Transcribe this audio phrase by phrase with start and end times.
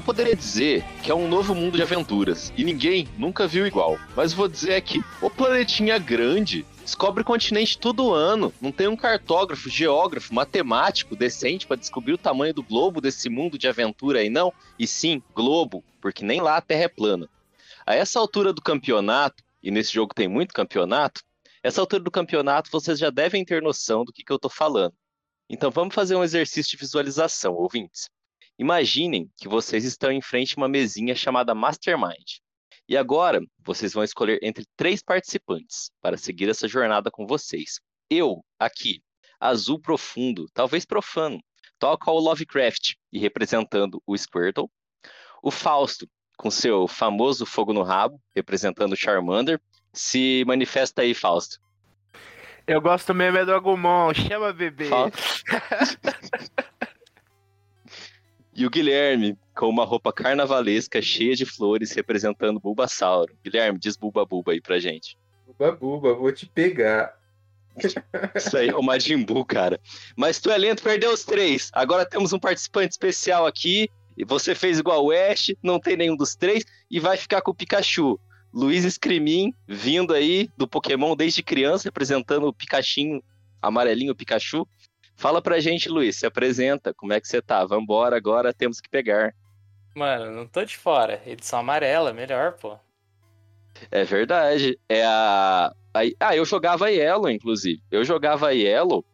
[0.00, 3.98] Eu poderia dizer que é um novo mundo de aventuras e ninguém nunca viu igual.
[4.16, 8.50] Mas vou dizer aqui, o planetinha grande descobre continente todo ano.
[8.62, 13.58] Não tem um cartógrafo, geógrafo, matemático decente para descobrir o tamanho do globo desse mundo
[13.58, 14.54] de aventura aí não.
[14.78, 17.28] E sim, globo, porque nem lá a Terra é plana.
[17.84, 21.20] A essa altura do campeonato, e nesse jogo tem muito campeonato,
[21.62, 24.94] essa altura do campeonato vocês já devem ter noção do que, que eu tô falando.
[25.46, 28.08] Então vamos fazer um exercício de visualização, ouvintes.
[28.60, 32.40] Imaginem que vocês estão em frente a uma mesinha chamada Mastermind.
[32.86, 37.80] E agora, vocês vão escolher entre três participantes para seguir essa jornada com vocês.
[38.10, 39.02] Eu, aqui,
[39.40, 41.40] azul profundo, talvez profano,
[41.78, 44.70] toca o Lovecraft e representando o Squirtle.
[45.42, 46.06] O Fausto,
[46.36, 49.58] com seu famoso fogo no rabo, representando o Charmander.
[49.90, 51.58] Se manifesta aí, Fausto.
[52.66, 54.84] Eu gosto mesmo é do Agumon, chama bebê.
[54.84, 55.16] Fausto.
[58.60, 63.34] E o Guilherme, com uma roupa carnavalesca cheia de flores, representando o Bulbasauro.
[63.42, 65.16] Guilherme, diz Bulba Bulba aí pra gente.
[65.46, 67.18] Buba, buba, vou te pegar.
[68.36, 69.80] Isso aí, o Majin Buu, cara.
[70.14, 71.70] Mas tu é lento, perdeu os três.
[71.72, 73.88] Agora temos um participante especial aqui.
[74.14, 76.62] E você fez igual o Ash, não tem nenhum dos três.
[76.90, 78.20] E vai ficar com o Pikachu.
[78.52, 83.24] Luiz Escrimin, vindo aí do Pokémon desde criança, representando o Pikachu,
[83.62, 84.68] amarelinho Pikachu.
[85.20, 87.62] Fala pra gente, Luiz, se apresenta, como é que você tá?
[87.66, 89.34] Vambora, agora temos que pegar.
[89.94, 91.20] Mano, não tô de fora.
[91.26, 92.78] Edição amarela, melhor, pô.
[93.90, 94.78] É verdade.
[94.88, 95.74] É a.
[96.18, 97.82] Ah, eu jogava Yellow, inclusive.
[97.90, 99.04] Eu jogava Yellow.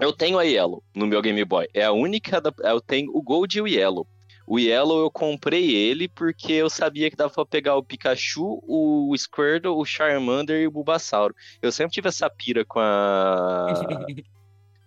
[0.00, 1.68] Eu tenho a Yellow no meu Game Boy.
[1.74, 2.40] É a única.
[2.40, 2.50] Da...
[2.60, 4.06] Eu tenho o Gold e o Yellow.
[4.46, 9.14] O Yellow eu comprei ele porque eu sabia que dava pra pegar o Pikachu, o
[9.18, 11.36] Squirtle, o Charmander e o Bulbasauro.
[11.60, 13.66] Eu sempre tive essa pira com a.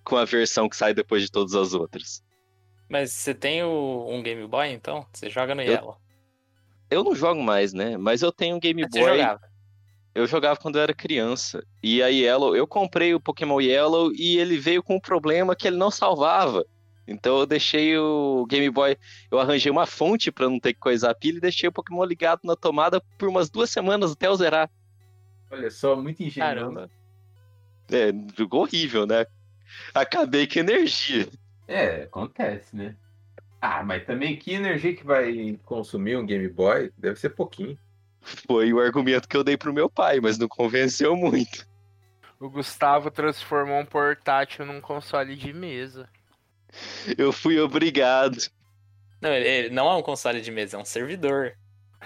[0.06, 2.24] com a versão que sai depois de todas as outras.
[2.88, 5.06] Mas você tem o- um Game Boy, então?
[5.12, 5.98] Você joga no Eu- Yellow.
[6.90, 7.98] Eu não jogo mais, né?
[7.98, 9.18] Mas eu tenho um Game Mas você Boy.
[9.18, 9.42] jogava.
[10.14, 11.66] Eu jogava quando eu era criança.
[11.84, 15.68] E a Yellow, eu comprei o Pokémon Yellow e ele veio com um problema que
[15.68, 16.64] ele não salvava.
[17.08, 18.98] Então eu deixei o Game Boy,
[19.30, 22.04] eu arranjei uma fonte pra não ter que coisar a pilha e deixei o Pokémon
[22.04, 24.70] ligado na tomada por umas duas semanas até eu zerar.
[25.52, 26.40] Olha só, muito engenhoso.
[26.56, 26.90] Caramba.
[27.92, 29.26] É, jogou horrível, né?
[29.94, 31.28] Acabei com energia.
[31.68, 32.96] É, acontece, né?
[33.62, 36.92] Ah, mas também que energia que vai consumir um Game Boy?
[36.98, 37.78] Deve ser pouquinho.
[38.22, 41.68] Foi o argumento que eu dei pro meu pai, mas não convenceu muito.
[42.40, 46.10] O Gustavo transformou um portátil num console de mesa.
[47.18, 48.38] Eu fui obrigado.
[49.22, 51.54] Não, ele, ele não é um console de mesa, é um servidor.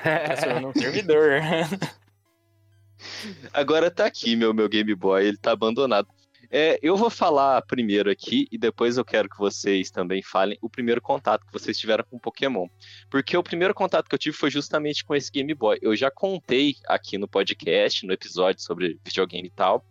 [0.02, 1.42] Transformou num servidor.
[3.52, 6.08] Agora tá aqui meu, meu Game Boy, ele tá abandonado.
[6.52, 10.70] É, eu vou falar primeiro aqui e depois eu quero que vocês também falem o
[10.70, 12.68] primeiro contato que vocês tiveram com Pokémon.
[13.10, 15.78] Porque o primeiro contato que eu tive foi justamente com esse Game Boy.
[15.80, 19.86] Eu já contei aqui no podcast, no episódio sobre videogame e tal,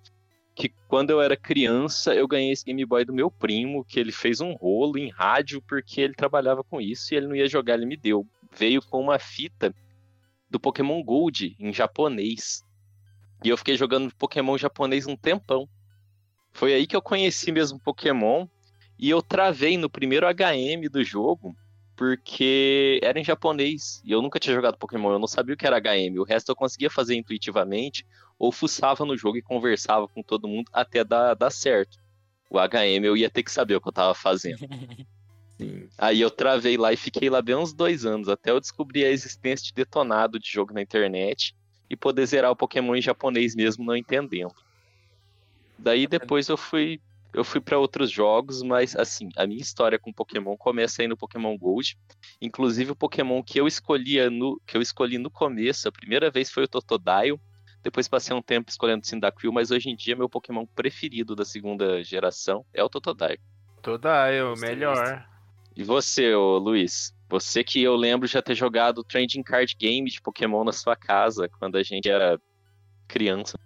[0.53, 4.11] que quando eu era criança eu ganhei esse Game Boy do meu primo, que ele
[4.11, 7.75] fez um rolo em rádio porque ele trabalhava com isso e ele não ia jogar,
[7.75, 8.27] ele me deu.
[8.53, 9.73] Veio com uma fita
[10.51, 12.65] do Pokémon Gold em japonês.
[13.45, 15.69] E eu fiquei jogando Pokémon japonês um tempão.
[16.53, 18.47] Foi aí que eu conheci mesmo Pokémon.
[18.99, 21.55] E eu travei no primeiro HM do jogo,
[21.95, 24.03] porque era em japonês.
[24.05, 26.19] E eu nunca tinha jogado Pokémon, eu não sabia o que era HM.
[26.19, 28.05] O resto eu conseguia fazer intuitivamente,
[28.39, 31.99] ou fuçava no jogo e conversava com todo mundo até dar, dar certo.
[32.51, 34.59] O HM eu ia ter que saber o que eu tava fazendo.
[35.59, 35.89] Sim.
[35.99, 39.11] Aí eu travei lá e fiquei lá bem uns dois anos, até eu descobrir a
[39.11, 41.55] existência de detonado de jogo na internet
[41.91, 44.55] e poder zerar o Pokémon em japonês mesmo não entendendo.
[45.79, 47.01] Daí depois eu fui
[47.33, 51.17] eu fui para outros jogos, mas assim, a minha história com Pokémon começa aí no
[51.17, 51.97] Pokémon Gold.
[52.41, 56.51] Inclusive o Pokémon que eu escolhia no que eu escolhi no começo, a primeira vez
[56.51, 57.39] foi o Totodile.
[57.83, 62.03] Depois passei um tempo escolhendo Cyndaquil, mas hoje em dia meu Pokémon preferido da segunda
[62.03, 63.41] geração é o Totodile.
[64.51, 65.29] Gostei, melhor.
[65.77, 67.15] E você, ô Luiz?
[67.29, 71.49] Você que eu lembro já ter jogado Trending Card Game de Pokémon na sua casa
[71.49, 72.41] quando a gente era
[73.07, 73.59] criança.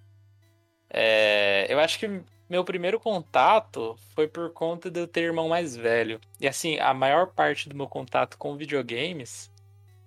[0.92, 2.06] É, eu acho que
[2.48, 6.20] meu primeiro contato foi por conta de eu ter irmão mais velho.
[6.38, 9.50] E assim, a maior parte do meu contato com videogames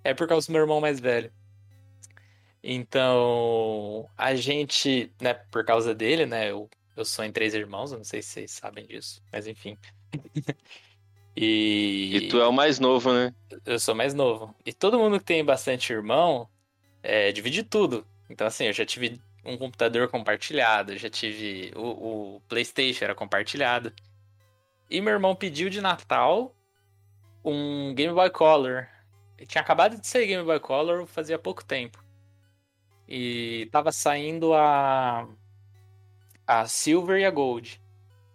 [0.04, 1.32] é por causa do meu irmão mais velho.
[2.62, 7.98] Então, a gente, né, por causa dele, né, eu, eu sou em três irmãos, eu
[7.98, 9.76] não sei se vocês sabem disso, mas enfim.
[11.38, 13.34] E, E tu é o mais novo, né?
[13.66, 14.56] eu sou mais novo.
[14.64, 16.48] E todo mundo que tem bastante irmão
[17.02, 18.06] é, divide tudo.
[18.30, 21.72] Então, assim, eu já tive um computador compartilhado, eu já tive.
[21.76, 23.92] O, o PlayStation era compartilhado.
[24.90, 26.54] E meu irmão pediu de Natal
[27.44, 28.88] um Game Boy Color.
[29.38, 32.04] Ele tinha acabado de sair Game Boy Color fazia pouco tempo.
[33.08, 35.28] E tava saindo a.
[36.46, 37.80] A Silver e a Gold.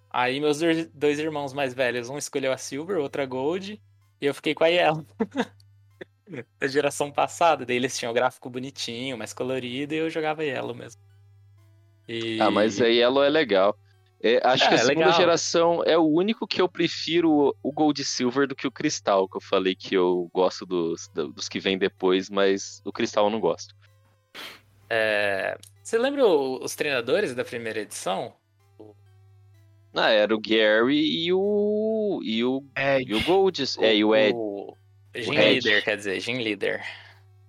[0.10, 0.60] Aí meus
[0.94, 3.82] dois irmãos mais velhos, um escolheu a Silver, outro a Gold.
[4.20, 5.06] E eu fiquei com a Yellow.
[6.60, 7.66] da geração passada.
[7.66, 11.02] Daí eles tinham o gráfico bonitinho, mais colorido, e eu jogava Yellow mesmo.
[12.08, 12.40] E...
[12.42, 13.76] Ah, mas a Yellow é legal.
[14.24, 15.14] É, acho É, que a é segunda legal.
[15.20, 19.28] geração é o único que eu prefiro o Gold e Silver do que o Cristal,
[19.28, 23.26] que eu falei que eu gosto dos, do- dos que vêm depois, mas o Cristal
[23.26, 23.74] eu não gosto.
[24.90, 28.36] É, Você lembra o- os treinadores da primeira edição?
[29.94, 32.22] Ah, era o Gary e o.
[32.24, 32.64] e o.
[32.76, 33.64] É, e o Gold.
[33.80, 34.34] É, e o Ed.
[34.36, 34.78] O
[35.16, 35.62] Gym Ed.
[35.66, 36.84] Leader, quer dizer, Gym Leader.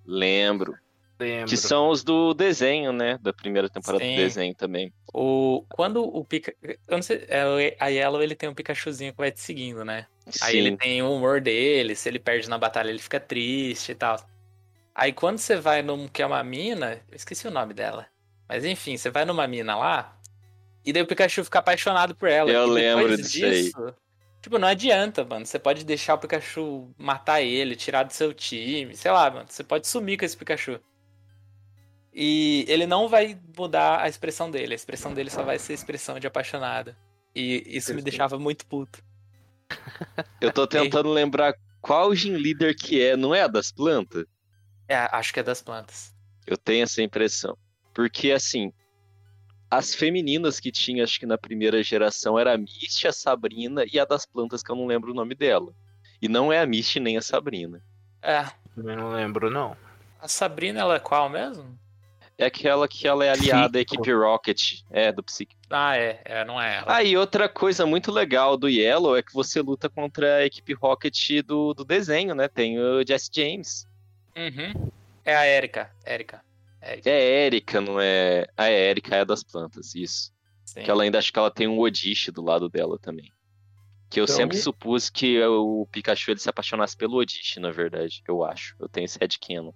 [0.05, 0.75] Lembro.
[1.19, 1.47] lembro.
[1.47, 3.17] Que são os do desenho, né?
[3.21, 4.15] Da primeira temporada Sim.
[4.15, 4.93] do desenho também.
[5.13, 5.65] O...
[5.69, 6.53] Quando o Pika...
[6.61, 9.85] Eu não sei, é, o- a Yellow ele tem um Pikachuzinho que vai te seguindo,
[9.85, 10.07] né?
[10.41, 10.77] Aí ele Sim.
[10.77, 14.17] tem o humor dele, se ele perde na batalha ele fica triste e tal.
[14.95, 18.07] Aí quando você vai num que é uma mina, eu esqueci o nome dela.
[18.47, 20.17] Mas enfim, você vai numa mina lá,
[20.85, 22.51] e daí o Pikachu fica apaixonado por ela.
[22.51, 23.63] Eu e lembro depois disso aí.
[23.63, 23.95] disso,
[24.43, 25.45] tipo, não adianta, mano.
[25.45, 29.45] Você pode deixar o Pikachu matar ele, tirar do seu time, sei lá, mano.
[29.49, 30.79] Você pode sumir com esse Pikachu.
[32.13, 34.73] E ele não vai mudar a expressão dele.
[34.73, 36.93] A expressão dele só vai ser expressão de apaixonado.
[37.33, 39.01] E isso me deixava muito puto.
[40.39, 44.25] Eu tô tentando lembrar qual Gym Leader que é, não é a das plantas?
[44.89, 46.13] É, acho que é das plantas.
[46.45, 47.57] Eu tenho essa impressão.
[47.93, 48.73] Porque, assim,
[49.77, 53.99] as femininas que tinha, acho que na primeira geração, era a Misty, a Sabrina e
[53.99, 55.73] a das plantas, que eu não lembro o nome dela.
[56.21, 57.81] E não é a Misty nem a Sabrina.
[58.21, 58.45] É,
[58.77, 59.75] Eu não lembro, não.
[60.21, 61.77] a Sabrina, ela é qual mesmo?
[62.37, 64.81] É aquela que ela é aliada à equipe Rocket.
[64.89, 65.61] É, do Psíquico.
[65.69, 66.85] Ah, é, é, não é ela.
[66.87, 70.73] Ah, e outra coisa muito legal do Yellow é que você luta contra a equipe
[70.73, 72.47] Rocket do, do desenho, né?
[72.47, 73.87] Tem o Jesse James.
[74.35, 74.91] Uhum.
[75.23, 75.91] É a Erika.
[76.05, 76.41] Erika.
[76.83, 78.45] É Erika, não é.
[78.57, 80.31] Ah, é Erika, é a das plantas, isso.
[80.65, 80.81] sim.
[80.83, 83.31] Que ela ainda acho que ela tem um Odish do lado dela também.
[84.09, 88.21] Que eu Então- sempre supus que o Pikachu ele se apaixonasse pelo Odish, na verdade.
[88.27, 88.75] Eu acho.
[88.79, 89.71] Eu tenho esse headcanon.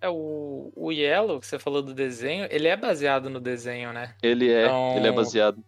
[0.00, 4.14] É, o, o Yellow, que você falou do desenho, ele é baseado no desenho, né?
[4.22, 5.64] Ele é, Então- ele é baseado.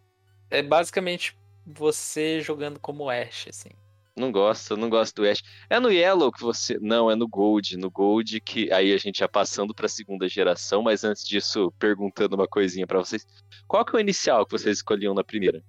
[0.51, 1.37] É basicamente
[1.67, 3.71] você jogando como Ash, assim.
[4.19, 5.43] Não gosto, não gosto do Ash.
[5.71, 6.79] É no Yellow que você.
[6.81, 7.77] Não, é no Gold.
[7.77, 8.71] No Gold que.
[8.73, 12.99] Aí a gente já passando pra segunda geração, mas antes disso, perguntando uma coisinha pra
[12.99, 13.27] vocês.
[13.67, 15.63] Qual que é o inicial que vocês escolhiam na primeira?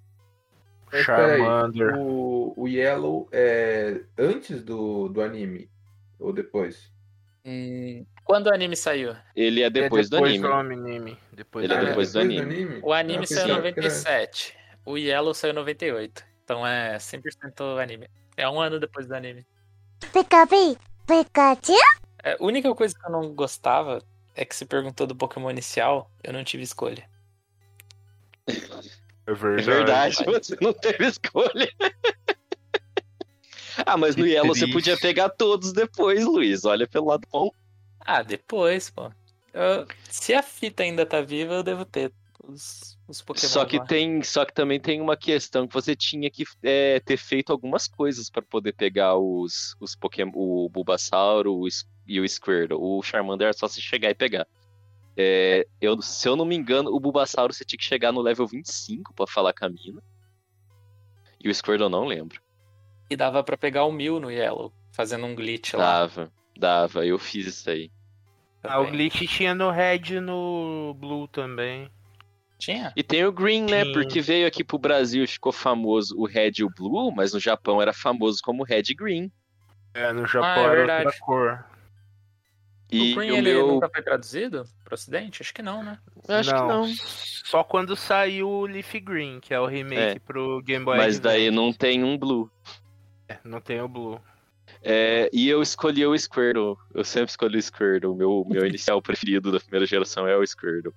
[0.92, 1.96] Charmander.
[1.98, 5.70] o, o Yellow é antes do, do anime?
[6.20, 6.92] Ou depois?
[7.46, 9.16] Hum, quando o anime saiu?
[9.36, 10.40] Ele é depois, é do anime.
[10.48, 11.18] do anime.
[11.32, 12.42] Depois Ele é do depois do anime.
[12.42, 12.80] anime.
[12.84, 14.56] O anime Ah, saiu em pensava que era- 97.
[14.86, 16.24] O Yellow saiu em 98.
[16.50, 18.10] Então é 100% anime.
[18.36, 19.46] É um ano depois do anime.
[20.12, 21.74] Pikachu, Pikachu.
[22.24, 24.02] É, a única coisa que eu não gostava
[24.36, 27.08] é que se perguntou do Pokémon inicial, eu não tive escolha.
[28.48, 28.54] É
[29.28, 30.18] É verdade.
[30.18, 31.72] verdade, você não teve escolha.
[33.86, 36.66] ah, mas no Yellow você podia pegar todos depois, Luiz.
[36.66, 37.52] Olha pelo lado bom.
[38.00, 39.12] Ah, depois, pô.
[39.54, 42.12] Eu- se a fita ainda tá viva, eu devo ter
[42.44, 43.50] os, os Pokémon.
[43.50, 43.86] Só que lá.
[43.86, 47.88] tem, só que também tem uma questão que você tinha que é, ter feito algumas
[47.88, 51.68] coisas para poder pegar os, os Pokémon, o Bulbasauro o
[52.08, 52.80] e o Squirtle.
[52.80, 54.48] O Charmander era só você chegar e pegar.
[55.18, 58.48] É, eu, se eu não me engano, o Bulbasauro você tinha que chegar no level
[58.48, 60.02] 25 para falar com a mina.
[61.44, 62.42] E o Squirtle eu não lembro.
[63.10, 66.02] E dava pra pegar o Mil no Yellow, fazendo um glitch lá.
[66.02, 67.92] Dava, dava, eu fiz isso aí.
[68.62, 71.90] Ah, o glitch tinha no Red e no Blue também.
[72.60, 72.92] Tinha?
[72.96, 73.86] E tem o Green, né?
[73.86, 73.94] Sim.
[73.94, 77.40] Porque veio aqui pro Brasil e ficou famoso o Red e o Blue, mas no
[77.40, 79.32] Japão era famoso como Red e Green.
[79.94, 81.66] É, no Japão Ah, é era outra cor.
[82.92, 83.68] E o Green o ele meu.
[83.68, 85.42] nunca foi traduzido pro ocidente?
[85.42, 86.00] Acho que não, né?
[86.28, 86.88] Eu acho que não.
[86.96, 90.20] Só quando saiu o Leaf Green, que é o remake É.
[90.20, 91.22] pro Game Boy Mas Advance.
[91.22, 92.52] daí não tem um Blue.
[93.44, 94.20] Não tem o Blue.
[94.84, 96.78] É, e eu escolhi o Squirtle.
[96.94, 98.16] Eu sempre escolhi o Squirtle.
[98.16, 100.94] Meu, meu inicial preferido da primeira geração é o Squirtle.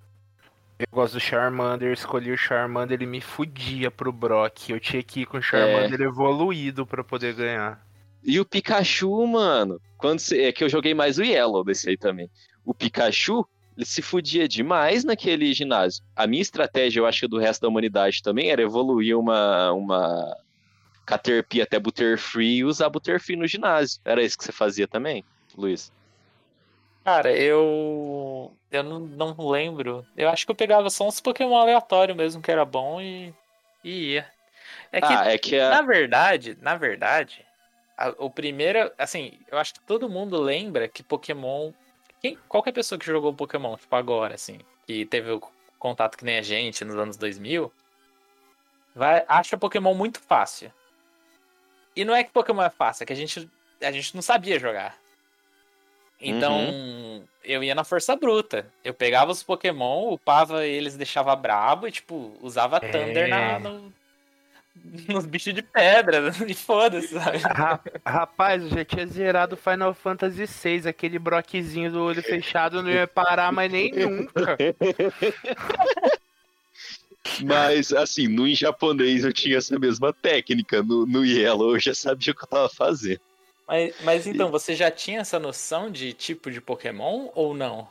[0.91, 4.71] Eu gosto do Charmander, eu escolhi o Charmander, ele me fudia pro Brock.
[4.71, 7.85] Eu tinha que ir com o Charmander evoluído pra poder ganhar.
[8.23, 9.81] E o Pikachu, mano.
[9.97, 12.31] Quando cê- é que eu joguei mais o Yellow desse aí também.
[12.65, 13.47] O Pikachu,
[13.77, 16.05] ele se fudia demais naquele ginásio.
[16.15, 20.37] A minha estratégia, eu acho que do resto da humanidade também, era evoluir uma, uma
[21.07, 24.01] Caterpie até Butterfree e usar Butterfree no ginásio.
[24.05, 25.25] Era isso que você fazia também,
[25.57, 25.93] Luiz?
[27.05, 28.53] Cara, eu.
[28.73, 30.05] Eu não, não lembro.
[30.17, 33.35] Eu acho que eu pegava só uns Pokémon aleatórios mesmo, que era bom e.
[33.85, 34.27] e ia.
[34.91, 35.69] É que, ah, é que a...
[35.71, 37.45] na verdade, na verdade,
[37.97, 38.91] a- o primeiro.
[38.97, 41.73] Assim, eu acho que todo mundo lembra que Pokémon.
[42.21, 45.43] Quem, qualquer pessoa que jogou Pokémon, tipo agora, assim, que teve o
[45.79, 47.71] contato que nem a gente nos anos 2000,
[48.95, 50.73] vai, acha Pokémon muito fácil.
[51.95, 53.51] E não é que Pokémon é fácil, é que a gente,
[53.83, 54.97] a gente não sabia jogar.
[56.23, 58.67] Então, eu ia na força bruta.
[58.85, 63.59] Eu pegava os Pokémon, upava eles, deixava brabo e, tipo, usava Thunder na, É.
[63.59, 63.93] no,
[65.09, 66.31] nos bichos de pedra.
[66.47, 67.39] E foda-se, sabe?
[67.39, 72.91] Ra- Rapaz, eu já tinha zerado Final Fantasy VI, aquele broquezinho do olho fechado não
[72.91, 74.57] ia parar mais nem nunca.
[77.45, 80.83] Mas, assim, no em japonês eu tinha essa mesma técnica.
[80.83, 83.21] No, no Yellow eu já sabia o que eu tava fazendo.
[83.67, 87.89] Mas, mas então, você já tinha essa noção de tipo de Pokémon ou não?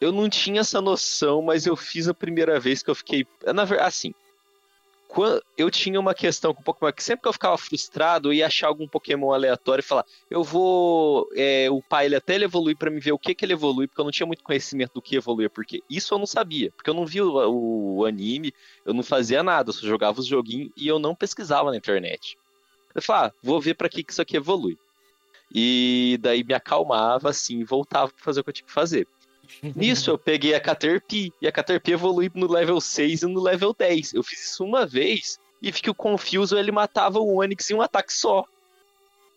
[0.00, 3.26] Eu não tinha essa noção, mas eu fiz a primeira vez que eu fiquei.
[3.54, 4.14] Na verdade, assim.
[5.08, 8.32] quan- Eu tinha uma questão com o Pokémon que sempre que eu ficava frustrado, eu
[8.32, 12.76] ia achar algum Pokémon aleatório e falar, eu vou é, upar ele até ele evoluir
[12.76, 15.02] pra me ver o que, que ele evolui, porque eu não tinha muito conhecimento do
[15.02, 18.52] que evoluía, porque isso eu não sabia, porque eu não vi o, o anime,
[18.84, 22.36] eu não fazia nada, eu só jogava os joguinhos e eu não pesquisava na internet.
[22.94, 24.76] Eu falava, ah, vou ver pra que, que isso aqui evolui.
[25.52, 29.06] E daí me acalmava assim e voltava pra fazer o que eu tinha que fazer.
[29.74, 33.74] Nisso eu peguei a Caterpie, e a Caterpie evolui no level 6 e no level
[33.76, 34.14] 10.
[34.14, 37.74] Eu fiz isso uma vez e vi que o Confuso ele matava o Onix em
[37.74, 38.44] um ataque só.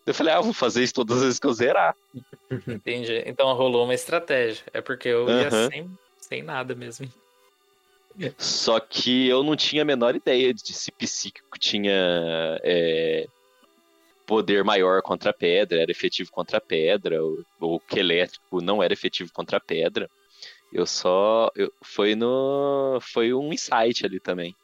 [0.06, 1.94] Eu falei, ah, eu vou fazer isso todas as vezes que eu zerar.
[2.66, 3.22] Entendi.
[3.26, 4.64] Então rolou uma estratégia.
[4.72, 5.70] É porque eu ia Aham.
[5.70, 7.08] sem, sem nada mesmo.
[8.36, 13.26] Só que eu não tinha a menor ideia de se psíquico tinha é,
[14.30, 18.80] poder maior contra a pedra, era efetivo contra a pedra, ou, ou que elétrico não
[18.82, 20.08] era efetivo contra a pedra.
[20.72, 21.50] Eu só.
[21.56, 22.98] Eu, foi no.
[23.02, 24.56] Foi um insight ali também.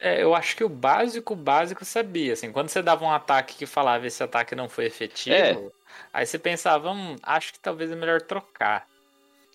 [0.00, 3.56] É, eu acho que o básico, o básico sabia, assim, quando você dava um ataque
[3.56, 5.72] que falava esse ataque não foi efetivo, É.
[6.12, 8.86] aí você pensava, hum, acho que talvez é melhor trocar.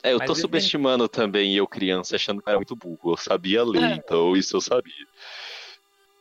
[0.02, 3.12] É, eu Mas tô subestimando também eu, criança, achando que era muito burro.
[3.14, 3.96] Eu sabia ler, É.
[3.96, 5.06] então isso eu sabia.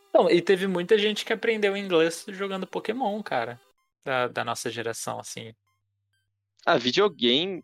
[0.09, 3.61] Então, e teve muita gente que aprendeu inglês jogando Pokémon, cara,
[4.03, 5.53] da, da nossa geração, assim.
[6.65, 7.63] Ah, videogame.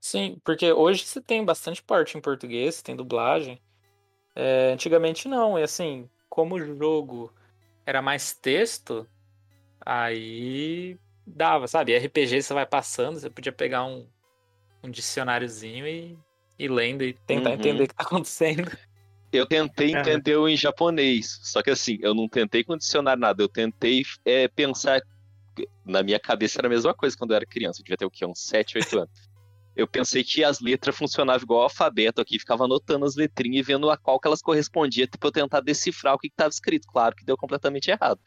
[0.00, 3.62] Sim, porque hoje você tem bastante parte em português, tem dublagem.
[4.36, 7.32] É, antigamente não, e assim, como o jogo
[7.86, 9.08] era mais texto,
[9.84, 11.94] aí dava, sabe?
[11.94, 14.08] RPG você vai passando, você podia pegar um,
[14.82, 16.18] um dicionáriozinho e
[16.58, 17.54] ir lendo e tentar Uhum.
[17.54, 18.70] entender o que tá acontecendo.
[19.36, 21.40] Eu tentei entender o em japonês.
[21.42, 23.42] Só que assim, eu não tentei condicionar nada.
[23.42, 25.00] Eu tentei é, pensar.
[25.84, 27.80] Na minha cabeça era a mesma coisa quando eu era criança.
[27.80, 28.24] Eu devia ter o quê?
[28.24, 29.34] Uns 7, 8 anos.
[29.76, 33.62] Eu pensei que as letras funcionavam igual o alfabeto aqui, ficava anotando as letrinhas e
[33.62, 36.86] vendo a qual que elas correspondiam, pra eu tentar decifrar o que estava escrito.
[36.86, 38.20] Claro que deu completamente errado.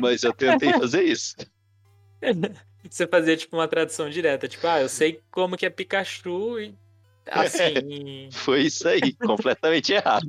[0.00, 1.36] Mas eu tentei fazer isso.
[2.88, 6.74] Você fazia tipo uma tradução direta, tipo, ah, eu sei como que é Pikachu e
[7.30, 8.28] assim.
[8.32, 10.26] Foi isso aí, completamente errado.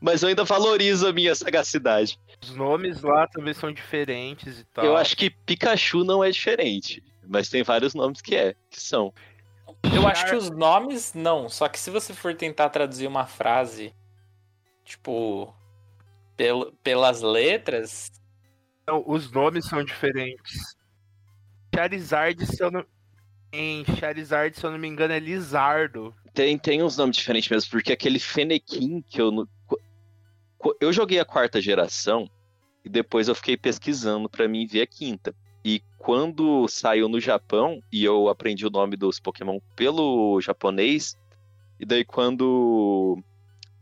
[0.00, 2.18] Mas eu ainda valorizo a minha sagacidade.
[2.42, 4.84] Os nomes lá também são diferentes e tal.
[4.84, 7.02] Eu acho que Pikachu não é diferente.
[7.26, 9.12] Mas tem vários nomes que é, que são.
[9.94, 13.94] Eu acho que os nomes não, só que se você for tentar traduzir uma frase,
[14.84, 15.52] tipo,
[16.36, 18.10] pel- pelas letras,
[18.86, 20.76] Não, os nomes são diferentes.
[21.74, 22.84] Charizard, se eu não.
[23.58, 26.14] Em Charizard, se eu não me engano, é Lizardo.
[26.34, 29.48] Tem, tem uns nomes diferentes mesmo, porque aquele Fennekin que eu.
[30.78, 32.28] Eu joguei a quarta geração
[32.84, 35.34] e depois eu fiquei pesquisando pra mim ver a quinta.
[35.64, 41.16] E quando saiu no Japão, e eu aprendi o nome dos Pokémon pelo japonês,
[41.80, 43.18] e daí quando.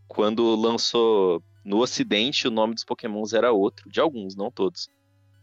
[0.07, 4.89] Quando lançou no ocidente, o nome dos Pokémons era outro, de alguns, não todos.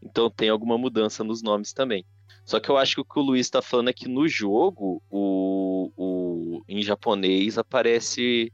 [0.02, 2.06] Então tem alguma mudança nos nomes também.
[2.46, 5.02] Só que eu acho que o que o Luiz tá falando é que no jogo,
[5.10, 8.52] o, o, em japonês aparece.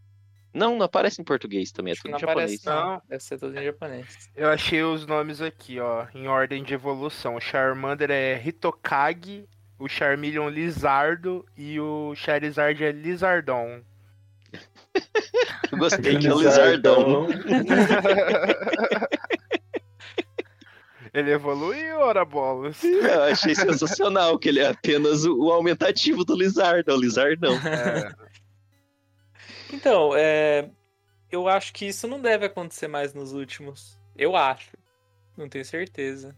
[0.53, 2.61] Não, não aparece em português também, é tudo não em japonês.
[2.61, 3.01] aparece não.
[3.07, 4.29] Deve ser tudo em japonês.
[4.35, 7.35] Eu achei os nomes aqui, ó, em ordem de evolução.
[7.35, 9.47] O Charmander é Hitokage,
[9.77, 13.81] o Charmeleon Lizardo e o Charizard é Lizardon.
[15.71, 17.27] Eu gostei que é Lizardão.
[21.17, 22.77] Ele evoluiu, ora bolas.
[22.85, 27.55] Eu achei sensacional que ele é apenas o, o aumentativo do Lizard, é o Lizardão.
[27.55, 28.13] É,
[29.73, 30.69] Então, é,
[31.31, 33.99] eu acho que isso não deve acontecer mais nos últimos.
[34.15, 34.71] Eu acho.
[35.35, 36.35] Não tenho certeza.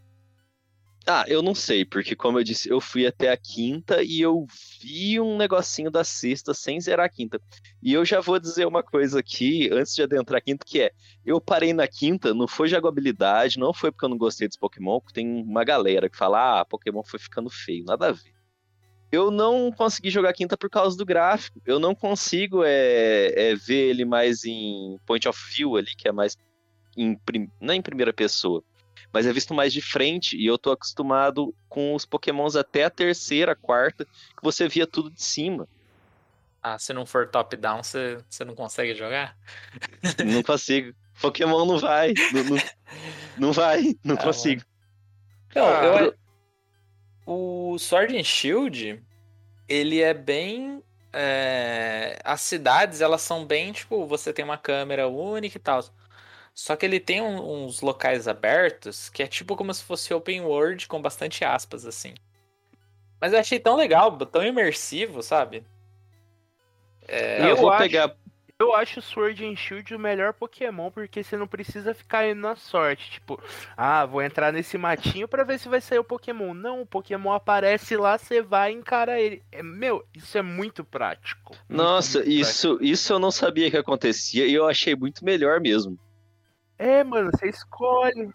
[1.06, 4.46] Ah, eu não sei, porque como eu disse, eu fui até a quinta e eu
[4.80, 7.40] vi um negocinho da sexta sem zerar a quinta.
[7.82, 10.92] E eu já vou dizer uma coisa aqui, antes de adentrar a quinta, que é,
[11.24, 15.00] eu parei na quinta, não foi jogabilidade, não foi porque eu não gostei dos Pokémon,
[15.00, 18.34] porque tem uma galera que fala, ah, Pokémon foi ficando feio, nada a ver.
[19.10, 21.60] Eu não consegui jogar a quinta por causa do gráfico.
[21.66, 26.12] Eu não consigo é, é, ver ele mais em point of view ali, que é
[26.12, 26.36] mais
[26.96, 27.18] em,
[27.60, 28.62] não é em primeira pessoa
[29.12, 32.90] mas é visto mais de frente e eu tô acostumado com os pokémons até a
[32.90, 35.68] terceira, quarta, que você via tudo de cima.
[36.62, 39.36] Ah, se não for top-down, você, você não consegue jogar?
[40.22, 40.92] Não consigo.
[41.20, 42.12] Pokémon não vai.
[42.30, 42.56] Não, não,
[43.36, 43.94] não vai.
[44.04, 44.62] Não Ah, consigo.
[45.50, 46.14] Então, Ah, eu,
[47.26, 49.02] o Sword and Shield,
[49.68, 50.82] ele é bem.
[51.12, 55.80] é, as cidades, elas são bem, tipo, você tem uma câmera única e tal.
[56.62, 60.42] Só que ele tem um- uns locais abertos que é tipo como se fosse open
[60.42, 62.12] world com bastante aspas, assim.
[63.18, 65.64] Mas eu achei tão legal, tão imersivo, sabe?
[67.08, 68.14] É, eu eu vou acho- pegar.
[68.58, 72.42] Eu acho o Sword and Shield o melhor Pokémon, porque você não precisa ficar indo
[72.42, 73.10] na sorte.
[73.12, 73.42] Tipo,
[73.74, 76.52] ah, vou entrar nesse matinho pra ver se vai sair o Pokémon.
[76.52, 79.42] Não, o Pokémon aparece lá, você vai e encara ele.
[79.50, 81.56] É, meu, isso é muito prático.
[81.70, 82.50] Muito, Nossa, muito prático.
[82.50, 85.98] isso, isso eu não sabia que acontecia e eu achei muito melhor mesmo.
[86.80, 88.32] É, mano, você escolhe.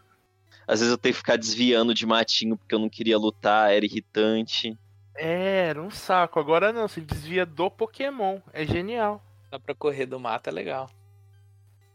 [0.67, 3.83] Às vezes eu tenho que ficar desviando de matinho porque eu não queria lutar, era
[3.83, 4.77] irritante.
[5.15, 6.39] É, era um saco.
[6.39, 8.39] Agora não, você desvia do Pokémon.
[8.53, 9.19] É genial.
[9.49, 10.87] dá pra correr do mato, é legal.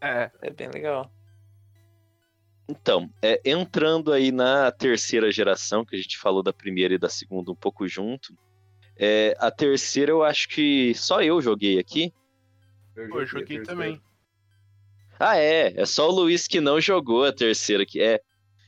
[0.01, 0.29] É.
[0.43, 1.09] É bem legal.
[2.69, 7.09] Então, é, entrando aí na terceira geração, que a gente falou da primeira e da
[7.09, 8.37] segunda um pouco junto,
[8.97, 12.13] é, a terceira eu acho que só eu joguei aqui.
[13.09, 14.03] Pô, eu joguei também.
[15.21, 18.21] Ah, é, é só o Luiz que não jogou a terceira, que é.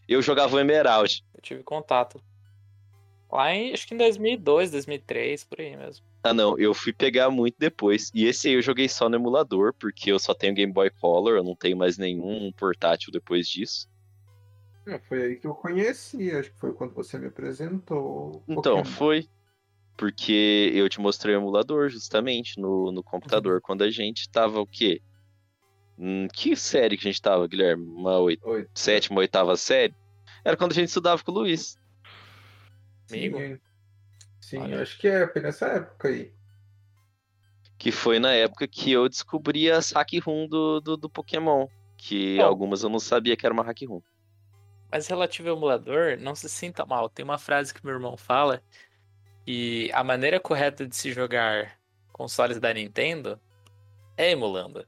[0.06, 1.24] Eu jogava o Emerald.
[1.34, 2.22] Eu tive contato
[3.32, 6.04] Lá em, acho que em 2002, 2003, por aí mesmo.
[6.22, 8.10] Ah, não, eu fui pegar muito depois.
[8.14, 11.38] E esse aí eu joguei só no emulador, porque eu só tenho Game Boy Color,
[11.38, 13.88] eu não tenho mais nenhum portátil depois disso.
[14.86, 18.42] É, foi aí que eu conheci, acho que foi quando você me apresentou.
[18.46, 18.84] Então, Pokémon.
[18.84, 19.26] foi.
[19.96, 24.66] Porque eu te mostrei o emulador, justamente, no, no computador, quando a gente tava o
[24.66, 25.00] quê?
[25.98, 27.84] Hum, que série que a gente tava, Guilherme?
[27.84, 28.40] Uma oit...
[28.44, 28.66] Oi.
[28.74, 29.94] sétima, oitava série?
[30.44, 31.78] Era quando a gente estudava com o Luiz.
[33.10, 33.38] Amigo?
[33.38, 33.60] Sim,
[34.40, 34.82] sim Olha.
[34.82, 36.32] acho que é, foi nessa época aí.
[37.78, 41.66] Que foi na época que eu descobri a Hack Room do, do, do Pokémon.
[41.96, 42.44] Que Bom.
[42.44, 44.02] algumas eu não sabia que era uma Hack Room.
[44.90, 47.08] Mas relativo ao emulador, não se sinta mal.
[47.08, 48.62] Tem uma frase que meu irmão fala
[49.44, 51.78] que a maneira correta de se jogar
[52.12, 53.40] consoles da Nintendo
[54.16, 54.86] é emulando.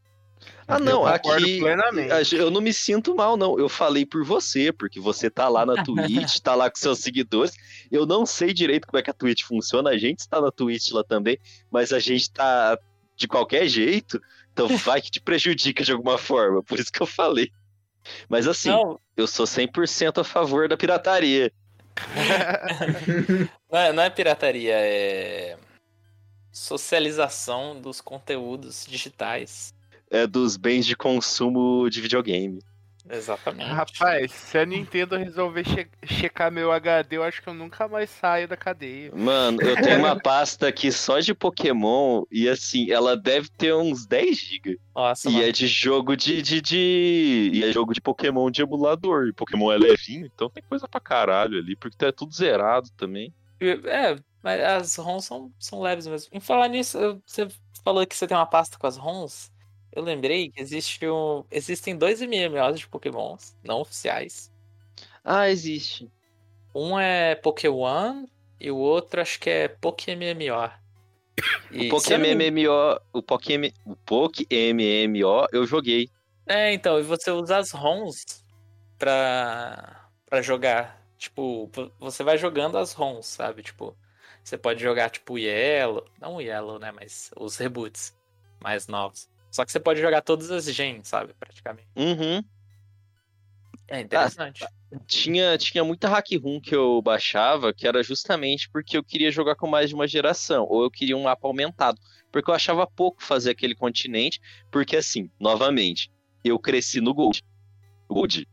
[0.66, 2.34] Ah, Eu não, concordo aqui plenamente.
[2.34, 3.58] eu não me sinto mal, não.
[3.58, 7.54] Eu falei por você, porque você tá lá na Twitch, tá lá com seus seguidores.
[7.90, 9.90] Eu não sei direito como é que a Twitch funciona.
[9.90, 11.38] A gente está na Twitch lá também,
[11.70, 12.78] mas a gente tá
[13.16, 14.20] de qualquer jeito.
[14.52, 16.62] Então vai que te prejudica de alguma forma.
[16.62, 17.50] Por isso que eu falei.
[18.28, 21.52] Mas assim, Não, eu sou 100% a favor da pirataria.
[23.70, 25.56] não é, não é pirataria, é
[26.52, 29.74] socialização dos conteúdos digitais.
[30.10, 32.60] É dos bens de consumo de videogame.
[33.10, 33.68] Exatamente.
[33.70, 38.08] Rapaz, se a Nintendo resolver che- checar meu HD, eu acho que eu nunca mais
[38.08, 39.12] saio da cadeia.
[39.14, 44.06] Mano, eu tenho uma pasta aqui só de Pokémon e assim, ela deve ter uns
[44.06, 44.78] 10 GB.
[44.94, 45.44] Nossa, E mano.
[45.44, 49.26] é de jogo de, de, de- E é jogo de Pokémon de emulador.
[49.28, 53.34] E Pokémon é levinho, então tem coisa pra caralho ali, porque tá tudo zerado também.
[53.60, 56.30] É, mas as ROMs são, são leves mesmo.
[56.32, 57.48] Em falar nisso, você
[57.84, 59.52] falou que você tem uma pasta com as ROMs.
[59.94, 64.52] Eu lembrei que existe um, existem dois MMOs de Pokémons não oficiais.
[65.22, 66.10] Ah, existe.
[66.74, 68.26] Um é Pokémon
[68.60, 70.70] e o outro acho que é PokéMMO.
[71.70, 73.00] E, O PokéMMO.
[73.12, 73.68] O Pokémon.
[73.84, 76.10] O PokéMMO eu joguei.
[76.46, 78.24] É, então, e você usa as ROMs
[78.98, 81.02] pra, pra jogar.
[81.16, 83.62] Tipo, vo- você vai jogando as ROMs, sabe?
[83.62, 83.96] Tipo,
[84.42, 86.04] você pode jogar tipo o Yellow.
[86.20, 86.92] Não o Yellow, né?
[86.92, 88.14] Mas os reboots
[88.60, 89.28] mais novos.
[89.54, 91.32] Só que você pode jogar todas as gens, sabe?
[91.38, 91.86] Praticamente.
[91.94, 92.42] Uhum.
[93.86, 94.66] É interessante.
[95.06, 99.54] Tinha, tinha muita hack room que eu baixava que era justamente porque eu queria jogar
[99.54, 102.00] com mais de uma geração, ou eu queria um mapa aumentado.
[102.32, 104.40] Porque eu achava pouco fazer aquele continente,
[104.72, 106.10] porque assim, novamente,
[106.42, 107.40] eu cresci no Gold.
[108.08, 108.48] Gold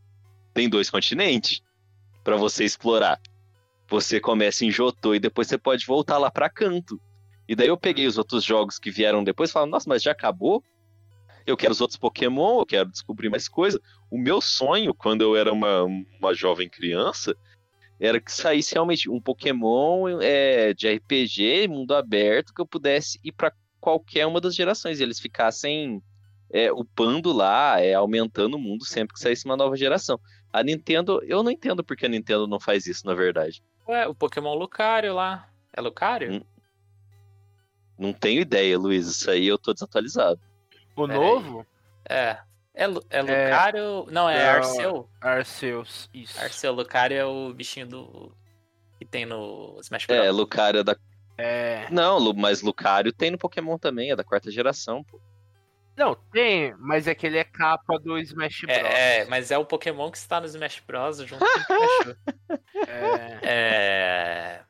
[0.54, 1.64] tem dois continentes
[2.24, 3.20] pra você explorar.
[3.90, 7.02] Você começa em Jotô e depois você pode voltar lá pra Canto.
[7.50, 10.12] E daí eu peguei os outros jogos que vieram depois e falei, nossa, mas já
[10.12, 10.64] acabou?
[11.46, 13.82] Eu quero os outros Pokémon, eu quero descobrir mais coisa.
[14.10, 17.36] O meu sonho, quando eu era uma, uma jovem criança,
[18.00, 23.32] era que saísse realmente um Pokémon é, de RPG, mundo aberto, que eu pudesse ir
[23.32, 25.00] pra qualquer uma das gerações.
[25.00, 26.02] E eles ficassem
[26.50, 30.20] é, upando lá, é, aumentando o mundo sempre que saísse uma nova geração.
[30.52, 33.64] A Nintendo, eu não entendo porque a Nintendo não faz isso, na verdade.
[33.88, 35.48] Ué, o Pokémon Lucario lá.
[35.74, 36.34] É Lucario?
[36.34, 36.42] Hum.
[37.98, 39.08] Não tenho ideia, Luiz.
[39.08, 40.42] Isso aí eu tô desatualizado.
[40.96, 41.66] O Pera novo?
[42.10, 42.38] É.
[42.74, 44.08] É, Lu- é Lucario.
[44.10, 44.50] Não, é Não.
[44.56, 45.06] Arceus.
[45.20, 46.40] Arceus, isso.
[46.42, 48.36] Arceus, Lucario é o bichinho do.
[48.98, 50.36] que tem no Smash É, Bros.
[50.38, 50.96] Lucario é da.
[51.38, 51.88] É.
[51.92, 55.20] Não, mas Lucario tem no Pokémon também, é da quarta geração, pô.
[55.98, 58.78] Não, tem, mas é que ele é capa do Smash Bros.
[58.78, 61.18] É, é, mas é o Pokémon que está no Smash Bros.
[61.18, 62.18] junto com o Pikachu.
[62.88, 63.40] É.
[63.44, 64.62] É.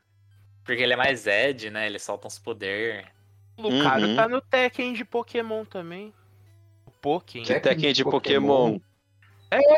[0.64, 1.86] Porque ele é mais Ed, né?
[1.86, 3.06] Ele solta uns poder.
[3.56, 4.16] O Lucario Uhum.
[4.16, 6.12] tá no Tekken de Pokémon também.
[6.86, 7.44] O Pokémon.
[7.44, 8.78] Que- Tekken de Pokémon.
[8.78, 9.76] Pokémon.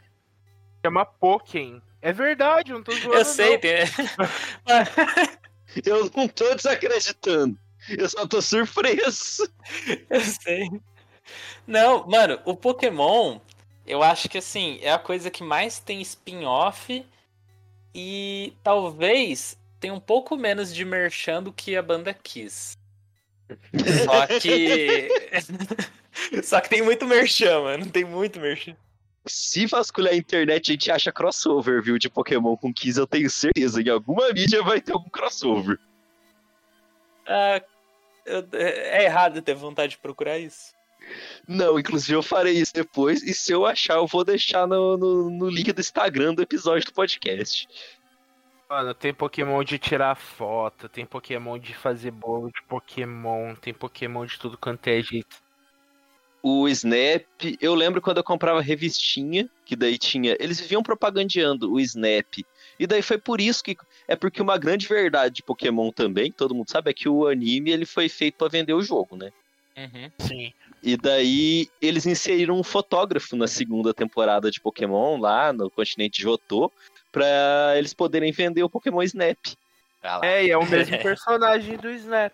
[0.85, 1.81] Chama Pokémon.
[2.01, 3.15] É verdade, eu não tô zoando.
[3.15, 3.61] Eu sei, não.
[3.61, 3.85] tem.
[5.85, 7.59] Eu não tô desacreditando.
[7.89, 9.51] Eu só tô surpreso.
[10.09, 10.71] Eu sei.
[11.67, 13.41] Não, mano, o Pokémon,
[13.85, 17.05] eu acho que assim, é a coisa que mais tem spin-off
[17.95, 22.77] e talvez tenha um pouco menos de merchan do que a banda Kiss.
[24.05, 25.09] Só que.
[26.43, 27.87] Só que tem muito merchan, mano.
[27.91, 28.77] Tem muito merchan.
[29.27, 31.99] Se vasculhar a internet, a gente acha crossover, viu?
[31.99, 33.81] De Pokémon com Kiss, eu tenho certeza.
[33.81, 35.79] Em alguma mídia vai ter algum crossover.
[37.27, 37.63] Ah,
[38.27, 40.73] eu- é errado ter vontade de procurar isso.
[41.47, 43.23] Não, inclusive eu farei isso depois.
[43.23, 46.87] E se eu achar, eu vou deixar no, no, no link do Instagram do episódio
[46.87, 47.69] do podcast.
[48.69, 54.25] Mano, tem Pokémon de tirar foto, tem Pokémon de fazer bolo de Pokémon, tem Pokémon
[54.25, 55.37] de tudo quanto é jeito.
[56.43, 57.25] o Snap,
[57.61, 60.37] eu lembro quando eu comprava revistinha, que daí tinha.
[60.41, 62.45] Eles viviam propagandeando o Snap.
[62.79, 63.77] E daí foi por isso que.
[64.09, 67.27] É porque uma grande verdade de Pokémon também, que todo mundo sabe, é que o
[67.27, 69.31] anime ele foi feito pra vender o jogo, né?
[69.77, 70.11] Uhum.
[70.19, 70.53] Sim.
[70.83, 76.71] E daí eles inseriram um fotógrafo na segunda temporada de Pokémon lá no continente Johto
[77.15, 79.39] pra eles poderem vender o Pokémon Snap.
[80.03, 80.21] Lá.
[80.25, 82.33] É, e é o mesmo personagem do Snap.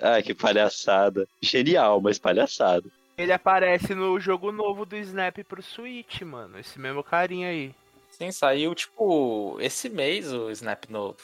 [0.00, 1.26] Ai, que palhaçada.
[1.42, 2.88] Genial, mas palhaçada.
[3.18, 6.58] Ele aparece no jogo novo do Snap pro Switch, mano.
[6.58, 7.74] Esse mesmo carinha aí.
[8.10, 11.18] Sim, saiu, tipo, esse mês o Snap novo.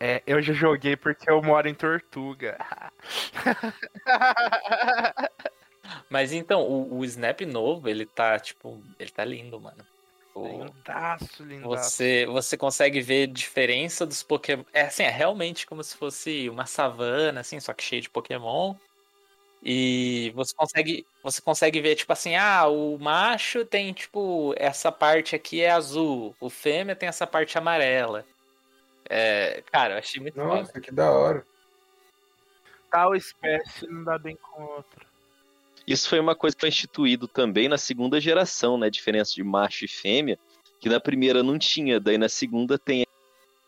[0.00, 2.58] É, eu já joguei porque eu moro em Tortuga.
[6.08, 9.84] Mas então, o, o Snap novo, ele tá, tipo, ele tá lindo, mano.
[10.36, 11.68] Lindaço, lindaço.
[11.68, 14.64] Você, você consegue ver diferença dos Pokémon.
[14.72, 18.74] É assim, é realmente como se fosse uma savana, assim, só que cheio de Pokémon.
[19.62, 25.34] E você consegue, você consegue ver, tipo assim, ah, o macho tem, tipo, essa parte
[25.34, 28.24] aqui é azul, o fêmea tem essa parte amarela.
[29.08, 30.56] É, cara, eu achei muito foda.
[30.56, 31.46] Nossa, que da hora.
[32.90, 35.05] Tal espécie não dá bem com outra.
[35.86, 38.90] Isso foi uma coisa que foi instituído também na segunda geração, né?
[38.90, 40.38] Diferença de macho e fêmea,
[40.80, 43.06] que na primeira não tinha, daí na segunda tem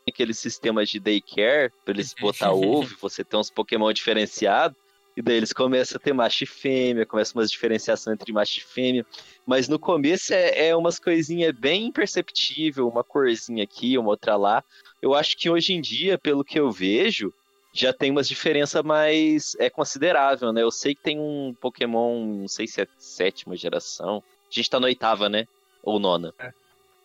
[0.09, 4.77] aquele sistema de daycare, pra eles botar ovo, você ter uns Pokémon diferenciados,
[5.17, 8.63] e daí eles começam a ter macho e fêmea, começa umas diferenciação entre macho e
[8.63, 9.05] fêmea,
[9.45, 14.63] mas no começo é, é umas coisinhas bem imperceptível, uma corzinha aqui, uma outra lá.
[15.03, 17.35] Eu acho que hoje em dia, pelo que eu vejo,
[17.79, 20.63] já tem umas diferença mais é considerável, né?
[20.63, 24.23] Eu sei que tem um Pokémon, não sei se é sétima geração.
[24.51, 25.47] A gente tá na oitava, né?
[25.83, 26.35] Ou nona.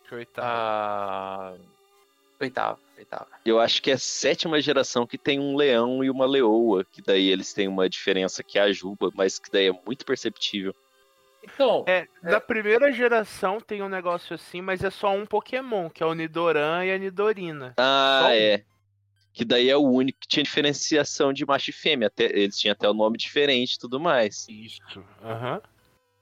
[0.08, 0.46] Coitado.
[0.46, 1.54] Ah,
[2.40, 3.28] oitava, oitava.
[3.44, 7.28] Eu acho que é sétima geração que tem um leão e uma leoa, que daí
[7.28, 10.74] eles têm uma diferença que é a Juba, mas que daí é muito perceptível.
[11.42, 16.02] Então, É, da primeira geração tem um negócio assim, mas é só um Pokémon, que
[16.02, 17.74] é o Nidoran e a Nidorina.
[17.76, 18.73] Ah, Só um.
[19.34, 19.36] É.
[19.36, 22.06] Que daí é o único que tinha diferenciação de macho e fêmea.
[22.08, 24.46] Até, eles tinham até o nome diferente e tudo mais.
[24.48, 25.04] Isso.
[25.22, 25.60] Aham.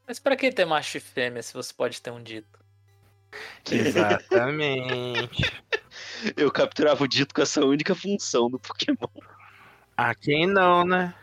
[0.06, 2.60] mas pra que ter macho e fêmea se você pode ter um dito?
[3.70, 5.52] Exatamente.
[6.36, 9.08] Eu capturava o dito com essa única função do Pokémon.
[9.96, 11.14] ah, quem não, né?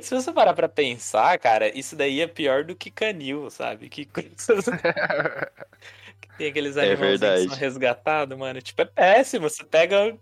[0.00, 3.88] Se você parar pra pensar, cara, isso daí é pior do que canil, sabe?
[3.90, 4.64] Que coisas-
[6.20, 7.48] que tem aqueles É animais que verdade.
[7.48, 8.62] são resgatados, mano.
[8.62, 9.48] Tipo, é péssimo.
[9.50, 10.16] Você pega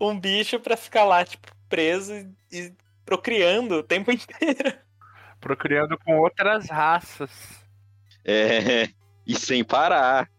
[0.00, 2.72] um bicho pra ficar lá, tipo, preso e, e
[3.04, 4.78] procriando o tempo inteiro.
[5.40, 7.30] Procriando com outras raças.
[8.24, 8.88] É,
[9.26, 10.30] e sem parar.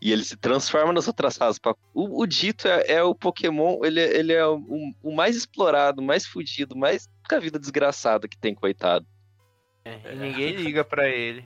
[0.00, 1.58] E ele se transforma nas outras raças.
[1.92, 4.64] O, o Dito é, é o Pokémon, ele, é- ele é o,
[5.02, 9.04] o mais explorado, mais fudido, mais com a vida desgraçada que tem, coitado.
[9.84, 11.44] É, e ninguém liga pra ele.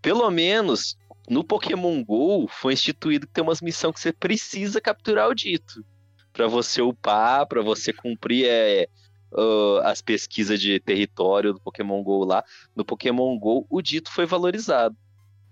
[0.00, 0.96] Pelo menos
[1.28, 5.84] no Pokémon GO foi instituído que tem umas missões que você precisa capturar o Dito.
[6.32, 8.88] Pra você upar, pra você cumprir é,
[9.32, 12.44] ah, as pesquisas de território do Pokémon GO lá.
[12.74, 14.96] No Pokémon GO, o Dito foi valorizado.